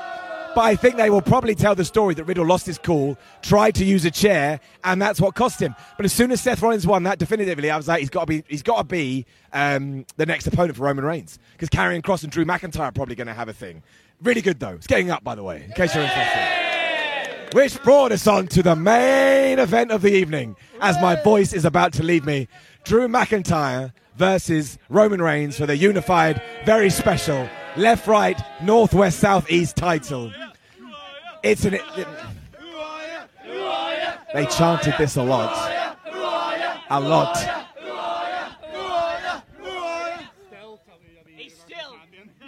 but 0.59 0.65
I 0.65 0.75
think 0.75 0.97
they 0.97 1.09
will 1.09 1.21
probably 1.21 1.55
tell 1.55 1.73
the 1.73 1.85
story 1.85 2.13
that 2.15 2.25
Riddle 2.25 2.45
lost 2.45 2.65
his 2.65 2.77
cool, 2.77 3.17
tried 3.41 3.75
to 3.75 3.85
use 3.85 4.03
a 4.03 4.11
chair, 4.11 4.59
and 4.83 5.01
that's 5.01 5.21
what 5.21 5.33
cost 5.33 5.61
him. 5.61 5.73
But 5.95 6.05
as 6.05 6.11
soon 6.11 6.33
as 6.33 6.41
Seth 6.41 6.61
Rollins 6.61 6.85
won 6.85 7.03
that 7.03 7.17
definitively, 7.17 7.71
I 7.71 7.77
was 7.77 7.87
like, 7.87 8.01
he's 8.01 8.09
got 8.09 8.21
to 8.21 8.25
be, 8.25 8.43
he's 8.45 8.61
got 8.61 8.79
to 8.79 8.83
be 8.83 9.25
um, 9.53 10.05
the 10.17 10.25
next 10.25 10.47
opponent 10.47 10.75
for 10.75 10.83
Roman 10.83 11.05
Reigns 11.05 11.39
because 11.53 11.69
Karrion 11.69 12.01
Kross 12.01 12.23
and 12.23 12.31
Drew 12.33 12.43
McIntyre 12.43 12.81
are 12.81 12.91
probably 12.91 13.15
going 13.15 13.27
to 13.27 13.33
have 13.33 13.47
a 13.47 13.53
thing. 13.53 13.83
Really 14.21 14.41
good 14.41 14.59
though. 14.59 14.73
It's 14.73 14.85
getting 14.85 15.09
up, 15.09 15.23
by 15.23 15.33
the 15.33 15.43
way, 15.43 15.63
in 15.63 15.71
case 15.71 15.95
you're 15.95 16.03
interested. 16.03 17.53
Which 17.53 17.81
brought 17.81 18.11
us 18.11 18.27
on 18.27 18.47
to 18.47 18.61
the 18.61 18.75
main 18.75 19.59
event 19.59 19.91
of 19.91 20.01
the 20.01 20.11
evening, 20.11 20.57
as 20.81 20.99
my 21.01 21.15
voice 21.23 21.53
is 21.53 21.63
about 21.63 21.93
to 21.93 22.03
leave 22.03 22.25
me. 22.25 22.49
Drew 22.83 23.07
McIntyre 23.07 23.93
versus 24.17 24.77
Roman 24.89 25.21
Reigns 25.21 25.55
for 25.55 25.65
the 25.65 25.77
unified, 25.77 26.41
very 26.65 26.89
special 26.89 27.47
left, 27.77 28.07
right, 28.07 28.37
north, 28.61 28.93
west, 28.93 29.19
south, 29.19 29.49
east 29.49 29.77
title. 29.77 30.33
It's 31.43 31.65
an. 31.65 31.75
It, 31.75 32.07
they 34.33 34.45
chanted 34.45 34.95
this 34.97 35.15
a 35.15 35.23
lot. 35.23 35.95
A 36.89 36.99
lot. 36.99 37.37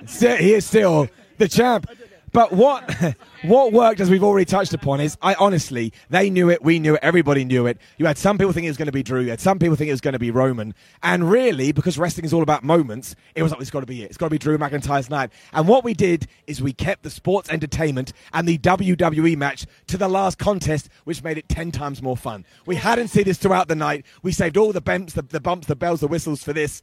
Still, 0.05 0.37
he 0.37 0.53
is 0.53 0.65
still 0.65 1.07
the 1.37 1.47
champ. 1.47 1.89
But 2.31 2.53
what 2.53 2.89
what 3.43 3.73
worked, 3.73 3.99
as 3.99 4.09
we've 4.09 4.23
already 4.23 4.45
touched 4.45 4.73
upon, 4.73 5.01
is 5.01 5.17
I 5.21 5.33
honestly 5.35 5.93
they 6.09 6.29
knew 6.29 6.49
it, 6.49 6.63
we 6.63 6.79
knew 6.79 6.95
it, 6.95 6.99
everybody 7.01 7.43
knew 7.43 7.65
it. 7.65 7.77
You 7.97 8.05
had 8.05 8.17
some 8.17 8.37
people 8.37 8.53
think 8.53 8.65
it 8.65 8.69
was 8.69 8.77
going 8.77 8.85
to 8.87 8.91
be 8.91 9.03
Drew, 9.03 9.21
you 9.21 9.29
had 9.31 9.41
some 9.41 9.59
people 9.59 9.75
think 9.75 9.89
it 9.89 9.93
was 9.93 10.01
going 10.01 10.13
to 10.13 10.19
be 10.19 10.31
Roman, 10.31 10.73
and 11.03 11.29
really 11.29 11.71
because 11.71 11.97
wrestling 11.97 12.25
is 12.25 12.33
all 12.33 12.43
about 12.43 12.63
moments, 12.63 13.15
it 13.35 13.43
was 13.43 13.51
like 13.51 13.61
it's 13.61 13.71
got 13.71 13.81
to 13.81 13.85
be 13.85 14.03
it. 14.03 14.05
It's 14.05 14.17
got 14.17 14.27
to 14.27 14.31
be 14.31 14.37
Drew 14.37 14.57
McIntyre's 14.57 15.09
night. 15.09 15.31
And 15.53 15.67
what 15.67 15.83
we 15.83 15.93
did 15.93 16.27
is 16.47 16.61
we 16.61 16.73
kept 16.73 17.03
the 17.03 17.09
sports 17.09 17.49
entertainment 17.49 18.13
and 18.33 18.47
the 18.47 18.57
WWE 18.57 19.35
match 19.37 19.65
to 19.87 19.97
the 19.97 20.07
last 20.07 20.37
contest, 20.37 20.89
which 21.03 21.23
made 21.23 21.37
it 21.37 21.49
ten 21.49 21.71
times 21.71 22.01
more 22.01 22.17
fun. 22.17 22.45
We 22.65 22.75
hadn't 22.75 23.09
seen 23.09 23.25
this 23.25 23.37
throughout 23.37 23.67
the 23.67 23.75
night. 23.75 24.05
We 24.23 24.31
saved 24.31 24.57
all 24.57 24.71
the 24.71 24.81
bumps, 24.81 25.13
the, 25.13 25.21
the 25.21 25.41
bumps, 25.41 25.67
the 25.67 25.75
bells, 25.75 25.99
the 25.99 26.07
whistles 26.07 26.43
for 26.43 26.53
this. 26.53 26.81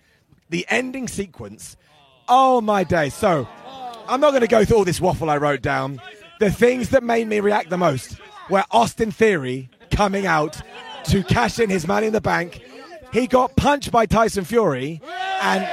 The 0.50 0.66
ending 0.68 1.08
sequence. 1.08 1.76
Oh 2.28 2.60
my 2.60 2.84
day! 2.84 3.08
So. 3.08 3.48
I'm 4.08 4.20
not 4.20 4.30
going 4.30 4.40
to 4.40 4.48
go 4.48 4.64
through 4.64 4.78
all 4.78 4.84
this 4.84 5.00
waffle 5.00 5.28
I 5.28 5.36
wrote 5.36 5.60
down. 5.60 6.00
The 6.40 6.50
things 6.50 6.88
that 6.90 7.02
made 7.02 7.28
me 7.28 7.40
react 7.40 7.68
the 7.68 7.76
most 7.76 8.16
were 8.48 8.64
Austin 8.70 9.10
Theory 9.10 9.68
coming 9.90 10.26
out 10.26 10.60
to 11.04 11.22
cash 11.22 11.58
in 11.58 11.68
his 11.68 11.86
money 11.86 12.06
in 12.06 12.14
the 12.14 12.20
bank. 12.20 12.62
He 13.12 13.26
got 13.26 13.54
punched 13.56 13.92
by 13.92 14.06
Tyson 14.06 14.44
Fury, 14.44 15.02
and 15.42 15.68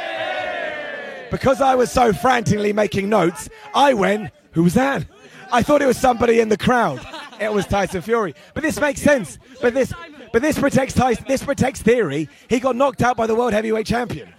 because 1.31 1.61
I 1.61 1.75
was 1.75 1.91
so 1.91 2.11
frantically 2.11 2.73
making 2.73 3.09
notes, 3.09 3.49
I 3.73 3.93
went, 3.93 4.31
Who 4.51 4.63
was 4.63 4.73
that? 4.73 5.05
I 5.51 5.63
thought 5.63 5.81
it 5.81 5.85
was 5.85 5.97
somebody 5.97 6.39
in 6.41 6.49
the 6.49 6.57
crowd. 6.57 6.99
It 7.39 7.53
was 7.53 7.65
Tyson 7.65 8.01
Fury. 8.01 8.35
But 8.53 8.63
this 8.63 8.79
makes 8.79 9.01
sense. 9.01 9.37
But 9.61 9.73
this 9.73 9.93
but 10.33 10.41
this 10.41 10.59
protects 10.59 10.93
Tyson, 10.93 11.23
this 11.27 11.43
protects 11.43 11.81
Theory. 11.81 12.27
He 12.49 12.59
got 12.59 12.75
knocked 12.75 13.01
out 13.01 13.15
by 13.15 13.27
the 13.27 13.35
world 13.35 13.53
heavyweight 13.53 13.85
champion. 13.85 14.33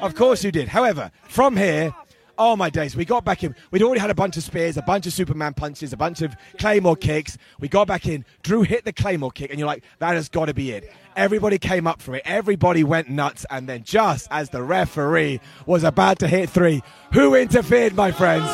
Of 0.00 0.14
course 0.14 0.42
you 0.42 0.50
did. 0.50 0.68
However, 0.68 1.10
from 1.28 1.58
here, 1.58 1.94
Oh 2.42 2.56
my 2.56 2.70
days! 2.70 2.96
We 2.96 3.04
got 3.04 3.22
back 3.22 3.44
in. 3.44 3.54
We'd 3.70 3.82
already 3.82 4.00
had 4.00 4.08
a 4.08 4.14
bunch 4.14 4.38
of 4.38 4.42
spears, 4.42 4.78
a 4.78 4.82
bunch 4.82 5.06
of 5.06 5.12
Superman 5.12 5.52
punches, 5.52 5.92
a 5.92 5.96
bunch 5.98 6.22
of 6.22 6.34
Claymore 6.58 6.96
kicks. 6.96 7.36
We 7.58 7.68
got 7.68 7.86
back 7.86 8.06
in. 8.06 8.24
Drew 8.42 8.62
hit 8.62 8.86
the 8.86 8.94
Claymore 8.94 9.30
kick, 9.30 9.50
and 9.50 9.58
you're 9.58 9.66
like, 9.66 9.84
that 9.98 10.14
has 10.14 10.30
got 10.30 10.46
to 10.46 10.54
be 10.54 10.70
it. 10.70 10.90
Everybody 11.16 11.58
came 11.58 11.86
up 11.86 12.00
for 12.00 12.16
it. 12.16 12.22
Everybody 12.24 12.82
went 12.82 13.10
nuts, 13.10 13.44
and 13.50 13.68
then 13.68 13.82
just 13.84 14.26
as 14.30 14.48
the 14.48 14.62
referee 14.62 15.38
was 15.66 15.84
about 15.84 16.18
to 16.20 16.28
hit 16.28 16.48
three, 16.48 16.82
who 17.12 17.34
interfered, 17.34 17.94
my 17.94 18.10
friends? 18.10 18.48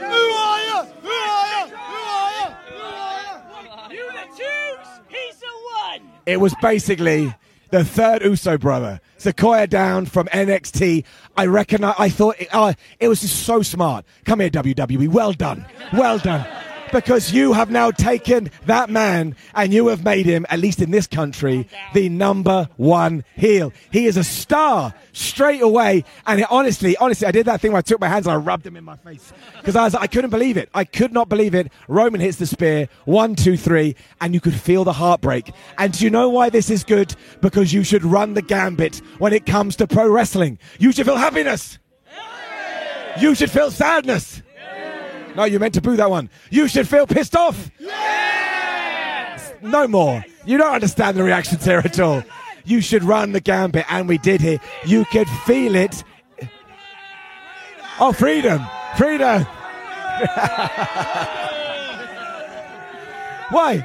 Who 0.00 0.04
are 0.04 0.60
you? 0.60 0.82
Who 1.00 1.08
are 1.08 1.48
you? 1.48 1.76
Who 1.76 1.96
are 1.96 2.30
you? 2.30 2.54
Who 2.76 2.84
are 2.84 3.90
you? 3.90 3.96
You 3.96 4.12
the 4.12 4.26
choose? 4.36 5.00
He's 5.08 5.38
the 5.38 5.46
one. 5.86 6.02
It 6.26 6.40
was 6.40 6.54
basically 6.60 7.34
the 7.70 7.86
third 7.86 8.22
Uso 8.22 8.58
brother, 8.58 9.00
Sikoa 9.20 9.68
down 9.68 10.06
from 10.06 10.26
NXT. 10.28 11.04
I 11.36 11.44
reckon 11.46 11.84
I, 11.84 11.94
I 11.98 12.08
thought 12.08 12.40
it, 12.40 12.48
uh, 12.52 12.72
it 12.98 13.08
was 13.08 13.20
just 13.20 13.44
so 13.44 13.60
smart. 13.60 14.06
Come 14.24 14.40
here, 14.40 14.48
WWE. 14.48 15.08
Well 15.08 15.34
done. 15.34 15.66
Well 15.92 16.18
done. 16.18 16.46
Because 16.92 17.32
you 17.32 17.52
have 17.52 17.70
now 17.70 17.90
taken 17.90 18.50
that 18.66 18.90
man 18.90 19.36
and 19.54 19.72
you 19.72 19.88
have 19.88 20.04
made 20.04 20.26
him, 20.26 20.44
at 20.48 20.58
least 20.58 20.80
in 20.80 20.90
this 20.90 21.06
country, 21.06 21.68
the 21.94 22.08
number 22.08 22.68
one 22.76 23.24
heel. 23.36 23.72
He 23.92 24.06
is 24.06 24.16
a 24.16 24.24
star 24.24 24.92
straight 25.12 25.62
away. 25.62 26.04
And 26.26 26.40
it, 26.40 26.46
honestly, 26.50 26.96
honestly, 26.96 27.26
I 27.26 27.30
did 27.30 27.46
that 27.46 27.60
thing 27.60 27.72
where 27.72 27.78
I 27.78 27.82
took 27.82 28.00
my 28.00 28.08
hands 28.08 28.26
and 28.26 28.34
I 28.34 28.36
rubbed 28.36 28.64
them 28.64 28.76
in 28.76 28.84
my 28.84 28.96
face 28.96 29.32
because 29.58 29.76
I 29.76 29.84
was, 29.84 29.94
I 29.94 30.06
couldn't 30.06 30.30
believe 30.30 30.56
it. 30.56 30.68
I 30.74 30.84
could 30.84 31.12
not 31.12 31.28
believe 31.28 31.54
it. 31.54 31.70
Roman 31.88 32.20
hits 32.20 32.38
the 32.38 32.46
spear, 32.46 32.88
one, 33.04 33.34
two, 33.34 33.56
three, 33.56 33.96
and 34.20 34.34
you 34.34 34.40
could 34.40 34.54
feel 34.54 34.84
the 34.84 34.92
heartbreak. 34.92 35.52
And 35.78 35.96
do 35.96 36.04
you 36.04 36.10
know 36.10 36.28
why 36.28 36.50
this 36.50 36.70
is 36.70 36.84
good? 36.84 37.14
Because 37.40 37.72
you 37.72 37.84
should 37.84 38.04
run 38.04 38.34
the 38.34 38.42
gambit 38.42 39.00
when 39.18 39.32
it 39.32 39.46
comes 39.46 39.76
to 39.76 39.86
pro 39.86 40.08
wrestling. 40.08 40.58
You 40.78 40.92
should 40.92 41.06
feel 41.06 41.16
happiness. 41.16 41.78
You 43.18 43.34
should 43.34 43.50
feel 43.50 43.70
sadness. 43.70 44.42
No, 45.40 45.46
you 45.46 45.58
meant 45.58 45.72
to 45.72 45.80
boo 45.80 45.96
that 45.96 46.10
one. 46.10 46.28
You 46.50 46.68
should 46.68 46.86
feel 46.86 47.06
pissed 47.06 47.34
off. 47.34 47.70
Yes! 47.78 49.54
No 49.62 49.88
more. 49.88 50.22
You 50.44 50.58
don't 50.58 50.74
understand 50.74 51.16
the 51.16 51.22
reactions 51.22 51.64
here 51.64 51.78
at 51.78 51.98
all. 51.98 52.22
You 52.66 52.82
should 52.82 53.02
run 53.02 53.32
the 53.32 53.40
gambit, 53.40 53.86
and 53.88 54.06
we 54.06 54.18
did 54.18 54.42
here. 54.42 54.60
You 54.84 55.06
could 55.06 55.26
feel 55.46 55.76
it. 55.76 56.04
Oh, 57.98 58.12
freedom! 58.12 58.60
Freedom! 58.98 59.44
Why? 63.48 63.82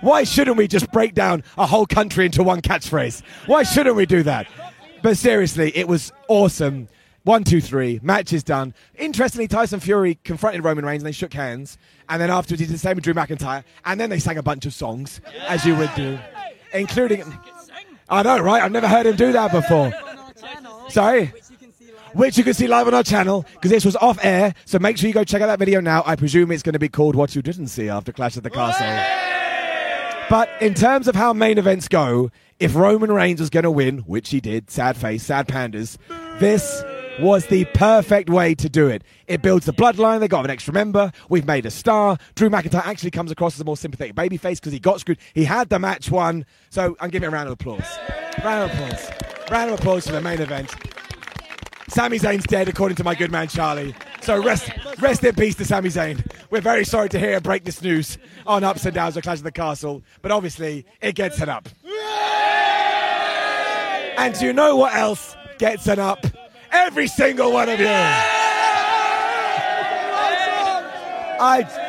Why 0.00 0.24
shouldn't 0.24 0.56
we 0.56 0.68
just 0.68 0.90
break 0.90 1.12
down 1.12 1.44
a 1.58 1.66
whole 1.66 1.84
country 1.84 2.24
into 2.24 2.42
one 2.42 2.62
catchphrase? 2.62 3.20
Why 3.44 3.62
shouldn't 3.62 3.94
we 3.94 4.06
do 4.06 4.22
that? 4.22 4.46
But 5.02 5.18
seriously, 5.18 5.70
it 5.76 5.86
was 5.86 6.12
awesome 6.28 6.88
One, 7.28 7.44
two, 7.44 7.60
three. 7.60 8.00
Match 8.02 8.32
is 8.32 8.42
done. 8.42 8.72
Interestingly, 8.94 9.48
Tyson 9.48 9.80
Fury 9.80 10.18
confronted 10.24 10.64
Roman 10.64 10.86
Reigns 10.86 11.02
and 11.02 11.06
they 11.06 11.12
shook 11.12 11.34
hands. 11.34 11.76
And 12.08 12.22
then 12.22 12.30
afterwards, 12.30 12.60
he 12.60 12.66
did 12.66 12.72
the 12.72 12.78
same 12.78 12.94
with 12.94 13.04
Drew 13.04 13.12
McIntyre. 13.12 13.64
And 13.84 14.00
then 14.00 14.08
they 14.08 14.18
sang 14.18 14.38
a 14.38 14.42
bunch 14.42 14.64
of 14.64 14.72
songs, 14.72 15.20
as 15.46 15.66
you 15.66 15.76
would 15.76 15.94
do, 15.94 16.18
including. 16.72 17.22
I 18.08 18.22
know, 18.22 18.38
right? 18.38 18.62
I've 18.62 18.72
never 18.72 18.88
heard 18.88 19.04
him 19.04 19.16
do 19.16 19.32
that 19.32 19.52
before. 19.52 19.92
Sorry? 20.88 21.34
Which 22.14 22.38
you 22.38 22.44
can 22.44 22.54
see 22.54 22.66
live 22.66 22.86
on 22.86 22.94
our 22.94 23.02
channel 23.02 23.44
because 23.52 23.72
this 23.72 23.84
was 23.84 23.96
off 23.96 24.18
air. 24.24 24.54
So 24.64 24.78
make 24.78 24.96
sure 24.96 25.06
you 25.06 25.12
go 25.12 25.22
check 25.22 25.42
out 25.42 25.48
that 25.48 25.58
video 25.58 25.82
now. 25.82 26.02
I 26.06 26.16
presume 26.16 26.50
it's 26.50 26.62
going 26.62 26.72
to 26.72 26.78
be 26.78 26.88
called 26.88 27.14
What 27.14 27.34
You 27.34 27.42
Didn't 27.42 27.66
See 27.66 27.90
after 27.90 28.10
Clash 28.10 28.38
at 28.38 28.42
the 28.42 28.48
Castle. 28.48 28.86
But 30.30 30.48
in 30.62 30.72
terms 30.72 31.06
of 31.06 31.14
how 31.14 31.34
main 31.34 31.58
events 31.58 31.88
go, 31.88 32.30
if 32.58 32.74
Roman 32.74 33.12
Reigns 33.12 33.38
was 33.38 33.50
going 33.50 33.64
to 33.64 33.70
win, 33.70 33.98
which 33.98 34.30
he 34.30 34.40
did, 34.40 34.70
sad 34.70 34.96
face, 34.96 35.24
sad 35.24 35.46
pandas, 35.46 35.98
this 36.38 36.82
was 37.20 37.46
the 37.46 37.64
perfect 37.74 38.30
way 38.30 38.54
to 38.54 38.68
do 38.68 38.88
it. 38.88 39.02
It 39.26 39.42
builds 39.42 39.66
the 39.66 39.72
bloodline. 39.72 40.20
They 40.20 40.28
got 40.28 40.44
an 40.44 40.50
extra 40.50 40.72
member. 40.72 41.12
We've 41.28 41.46
made 41.46 41.66
a 41.66 41.70
star. 41.70 42.18
Drew 42.34 42.48
McIntyre 42.48 42.86
actually 42.86 43.10
comes 43.10 43.30
across 43.30 43.54
as 43.54 43.60
a 43.60 43.64
more 43.64 43.76
sympathetic 43.76 44.14
babyface 44.14 44.56
because 44.56 44.72
he 44.72 44.78
got 44.78 45.00
screwed. 45.00 45.18
He 45.34 45.44
had 45.44 45.68
the 45.68 45.78
match 45.78 46.10
won. 46.10 46.46
So 46.70 46.96
I'm 47.00 47.10
giving 47.10 47.28
a 47.28 47.30
round 47.30 47.48
of 47.48 47.54
applause. 47.54 47.86
Round 48.44 48.70
of 48.70 48.78
applause. 48.78 49.10
Round 49.50 49.70
of 49.70 49.80
applause 49.80 50.06
for 50.06 50.12
the 50.12 50.20
main 50.20 50.40
event. 50.40 50.74
Sami 51.88 52.18
Zayn's 52.18 52.44
dead, 52.44 52.68
according 52.68 52.96
to 52.96 53.04
my 53.04 53.14
good 53.14 53.32
man 53.32 53.48
Charlie. 53.48 53.94
So 54.20 54.42
rest, 54.42 54.70
rest 55.00 55.24
in 55.24 55.34
peace 55.34 55.54
to 55.56 55.64
Sami 55.64 55.88
Zayn. 55.88 56.24
We're 56.50 56.60
very 56.60 56.84
sorry 56.84 57.08
to 57.08 57.18
hear 57.18 57.40
break 57.40 57.64
this 57.64 57.82
news 57.82 58.18
on 58.46 58.62
Ups 58.62 58.84
and 58.84 58.94
Downs 58.94 59.16
of 59.16 59.22
Clash 59.22 59.38
of 59.38 59.44
the 59.44 59.52
Castle, 59.52 60.02
but 60.20 60.30
obviously 60.30 60.84
it 61.00 61.14
gets 61.14 61.40
an 61.40 61.48
up. 61.48 61.68
And 64.18 64.34
do 64.38 64.46
you 64.46 64.52
know 64.52 64.76
what 64.76 64.94
else 64.94 65.34
gets 65.58 65.86
an 65.86 65.98
up? 65.98 66.26
Every 66.70 67.06
single 67.06 67.52
one 67.52 67.68
of 67.68 67.80
you. 67.80 67.86
I. 71.40 71.84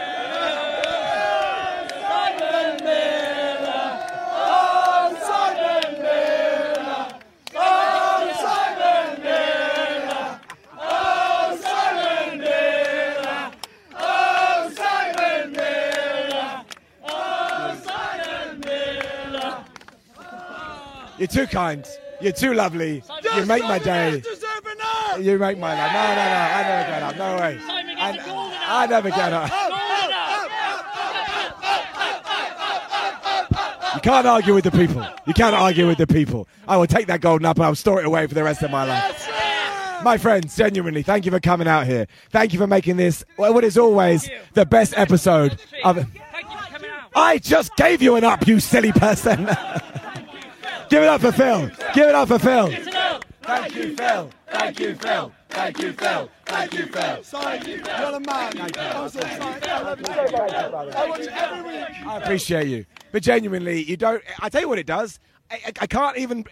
You're 21.18 21.28
too 21.28 21.48
kind. 21.48 21.86
You're 22.22 22.32
too 22.32 22.54
lovely. 22.54 23.04
You 23.36 23.46
make 23.46 23.64
my 23.64 23.78
day. 23.78 24.24
You 25.22 25.38
make 25.38 25.58
my 25.58 25.74
life. 25.74 25.94
No, 25.94 26.02
no, 26.02 26.16
no. 26.16 26.40
I 26.56 26.64
never 26.64 26.90
get 26.90 27.04
up. 27.04 27.16
No 27.18 27.38
way. 27.38 27.60
I, 28.02 28.84
I 28.84 28.88
never 28.88 29.10
get 29.10 29.34
up. 29.34 29.50
You 33.96 34.02
can't 34.02 34.28
argue 34.28 34.54
with 34.54 34.64
the 34.64 34.72
people. 34.72 35.06
You 35.26 35.34
can't 35.34 35.56
argue 35.56 35.88
with 35.88 35.98
the 35.98 36.08
people. 36.08 36.48
I 36.68 36.78
will 36.78 36.88
take 36.88 37.08
that 37.08 37.22
golden 37.22 37.46
up 37.46 37.58
and 37.58 37.66
I'll 37.66 37.76
store 37.76 38.00
it 38.00 38.06
away 38.06 38.28
for 38.28 38.34
the 38.34 38.44
rest 38.44 38.62
of 38.62 38.72
my 38.72 38.86
life. 38.86 39.30
My 40.04 40.18
friends, 40.18 40.56
genuinely, 40.56 41.04
thank 41.04 41.26
you 41.26 41.32
for 41.32 41.40
coming 41.42 41.68
out 41.68 41.86
here. 41.86 42.08
Thank 42.30 42.54
you 42.54 42.60
for 42.60 42.68
making 42.68 42.96
this 42.98 43.26
what 43.36 43.64
is 43.64 43.78
always 43.78 44.30
the 44.54 44.66
best 44.66 44.94
episode 44.96 45.60
of. 45.84 46.06
I 47.16 47.40
just 47.40 47.76
gave 47.76 48.02
you 48.02 48.16
an 48.16 48.24
up, 48.24 48.48
you 48.48 48.60
silly 48.60 48.94
person. 48.94 49.46
Give 50.90 51.04
it 51.04 51.10
up 51.10 51.22
for 51.22 51.32
Phil. 51.32 51.70
Give 51.94 52.08
it 52.08 52.16
up 52.16 52.30
for 52.30 52.40
Phil. 52.40 52.72
Thank 53.42 53.76
you, 53.76 53.96
Phil. 53.96 54.32
Thank 54.52 54.80
you, 54.80 54.96
Phil. 54.96 55.32
Thank 55.50 55.80
you, 55.80 55.94
Phil. 55.94 56.30
Thank 56.46 56.74
you, 56.74 56.86
Phil. 56.86 57.24
You're 58.00 58.16
a 58.16 58.20
man. 58.20 58.62
I'm 58.62 59.10
so 59.10 59.20
excited. 59.20 59.70
I 59.70 61.06
watch 61.08 61.28
every 61.28 61.62
week. 61.70 62.08
I 62.08 62.18
appreciate 62.18 62.68
you, 62.68 62.86
but 63.12 63.24
genuinely, 63.24 63.84
you 63.84 63.98
don't. 63.98 64.24
I 64.40 64.50
tell 64.50 64.62
you 64.62 64.70
what, 64.70 64.80
it 64.80 64.88
does. 64.88 65.20
I, 65.52 65.56
I, 65.56 65.72
I 65.82 65.88
can't 65.88 66.18
even 66.18 66.46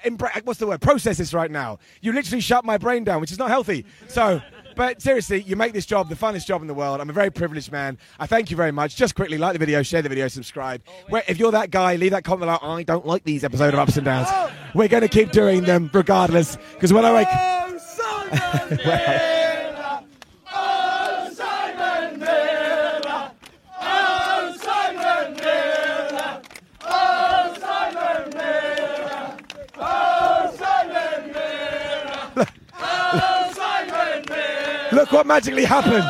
what's 0.44 0.60
the 0.60 0.68
word 0.68 0.82
process 0.82 1.18
this 1.18 1.34
right 1.34 1.52
now. 1.52 1.80
You 2.02 2.14
literally 2.14 2.42
shut 2.42 2.66
my 2.66 2.78
brain 2.78 3.04
down, 3.04 3.22
which 3.22 3.32
is 3.32 3.40
not 3.40 3.50
healthy. 3.50 3.86
So. 4.08 4.42
But 4.76 5.02
seriously, 5.02 5.42
you 5.42 5.56
make 5.56 5.74
this 5.74 5.88
job 5.88 6.08
the 6.08 6.14
funnest 6.14 6.46
job 6.46 6.62
in 6.62 6.68
the 6.68 6.74
world. 6.76 7.02
I'm 7.02 7.10
a 7.10 7.14
very 7.14 7.32
privileged 7.32 7.72
man. 7.72 7.98
I 8.20 8.28
thank 8.28 8.52
you 8.52 8.56
very 8.56 8.72
much. 8.72 8.96
Just 8.96 9.16
quickly, 9.16 9.40
like 9.40 9.54
the 9.54 9.60
video, 9.60 9.82
share 9.82 10.04
the 10.04 10.10
video, 10.10 10.28
subscribe. 10.28 10.84
Where, 11.10 11.24
if 11.28 11.40
you're 11.40 11.50
that 11.50 11.72
guy, 11.72 11.96
leave 11.96 12.12
that 12.12 12.24
comment 12.24 12.50
like, 12.50 12.62
I 12.62 12.84
don't 12.84 13.04
like 13.04 13.24
these 13.24 13.44
episodes 13.44 13.74
of 13.74 13.80
Ups 13.80 13.98
and 13.98 14.06
Downs. 14.06 14.28
Oh. 14.30 14.52
We're 14.76 14.88
going 14.88 15.02
to 15.02 15.08
keep 15.08 15.32
doing 15.32 15.64
them 15.64 15.90
regardless. 15.92 16.60
Because 16.76 16.94
when 16.94 17.06
I 17.06 17.12
wake... 17.12 17.28
Look 34.92 35.12
what 35.12 35.28
magically 35.28 35.64
happened. 35.64 36.04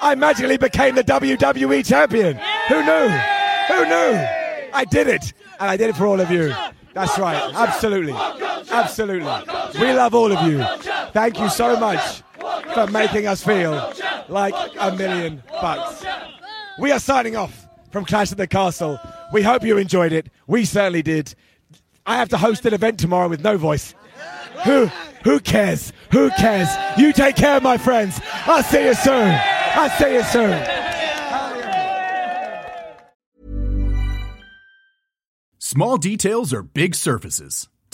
I 0.00 0.14
magically 0.16 0.56
became 0.56 0.94
the 0.94 1.04
WWE 1.04 1.84
champion. 1.84 2.36
Who 2.68 2.82
knew? 2.82 3.08
Who 3.68 3.84
knew? 3.84 4.26
I 4.72 4.86
did 4.90 5.06
it. 5.06 5.32
And 5.60 5.68
I 5.70 5.76
did 5.76 5.90
it 5.90 5.96
for 5.96 6.06
all 6.06 6.18
of 6.20 6.30
you. 6.30 6.54
That's 6.94 7.18
right. 7.18 7.52
Absolutely. 7.54 8.14
Absolutely. 8.70 9.30
We 9.80 9.92
love 9.92 10.14
all 10.14 10.32
of 10.32 10.50
you. 10.50 10.64
Thank 11.12 11.38
you 11.38 11.48
so 11.48 11.78
much 11.78 12.22
for 12.74 12.86
making 12.88 13.26
us 13.26 13.42
feel 13.42 13.92
like 14.28 14.54
a 14.78 14.94
million 14.96 15.42
bucks. 15.50 16.04
We 16.78 16.92
are 16.92 17.00
signing 17.00 17.36
off 17.36 17.66
from 17.90 18.04
Clash 18.04 18.30
at 18.32 18.38
the 18.38 18.46
Castle. 18.46 18.98
We 19.32 19.42
hope 19.42 19.62
you 19.64 19.78
enjoyed 19.78 20.12
it. 20.12 20.28
We 20.46 20.64
certainly 20.64 21.02
did. 21.02 21.34
I 22.06 22.16
have 22.16 22.28
to 22.30 22.38
host 22.38 22.64
an 22.66 22.74
event 22.74 22.98
tomorrow 22.98 23.28
with 23.28 23.42
no 23.42 23.56
voice. 23.58 23.94
Who 24.64 24.86
who 25.24 25.40
cares? 25.40 25.92
Who 26.10 26.30
cares? 26.30 26.68
You 26.96 27.12
take 27.12 27.36
care, 27.36 27.60
my 27.60 27.76
friends. 27.76 28.20
I'll 28.46 28.62
see 28.62 28.86
you 28.86 28.94
soon. 28.94 29.38
I'll 29.74 29.90
see 29.90 30.14
you 30.14 30.22
soon. 30.22 30.66
Small 35.58 35.98
details 35.98 36.54
are 36.54 36.62
big 36.62 36.94
surfaces. 36.94 37.68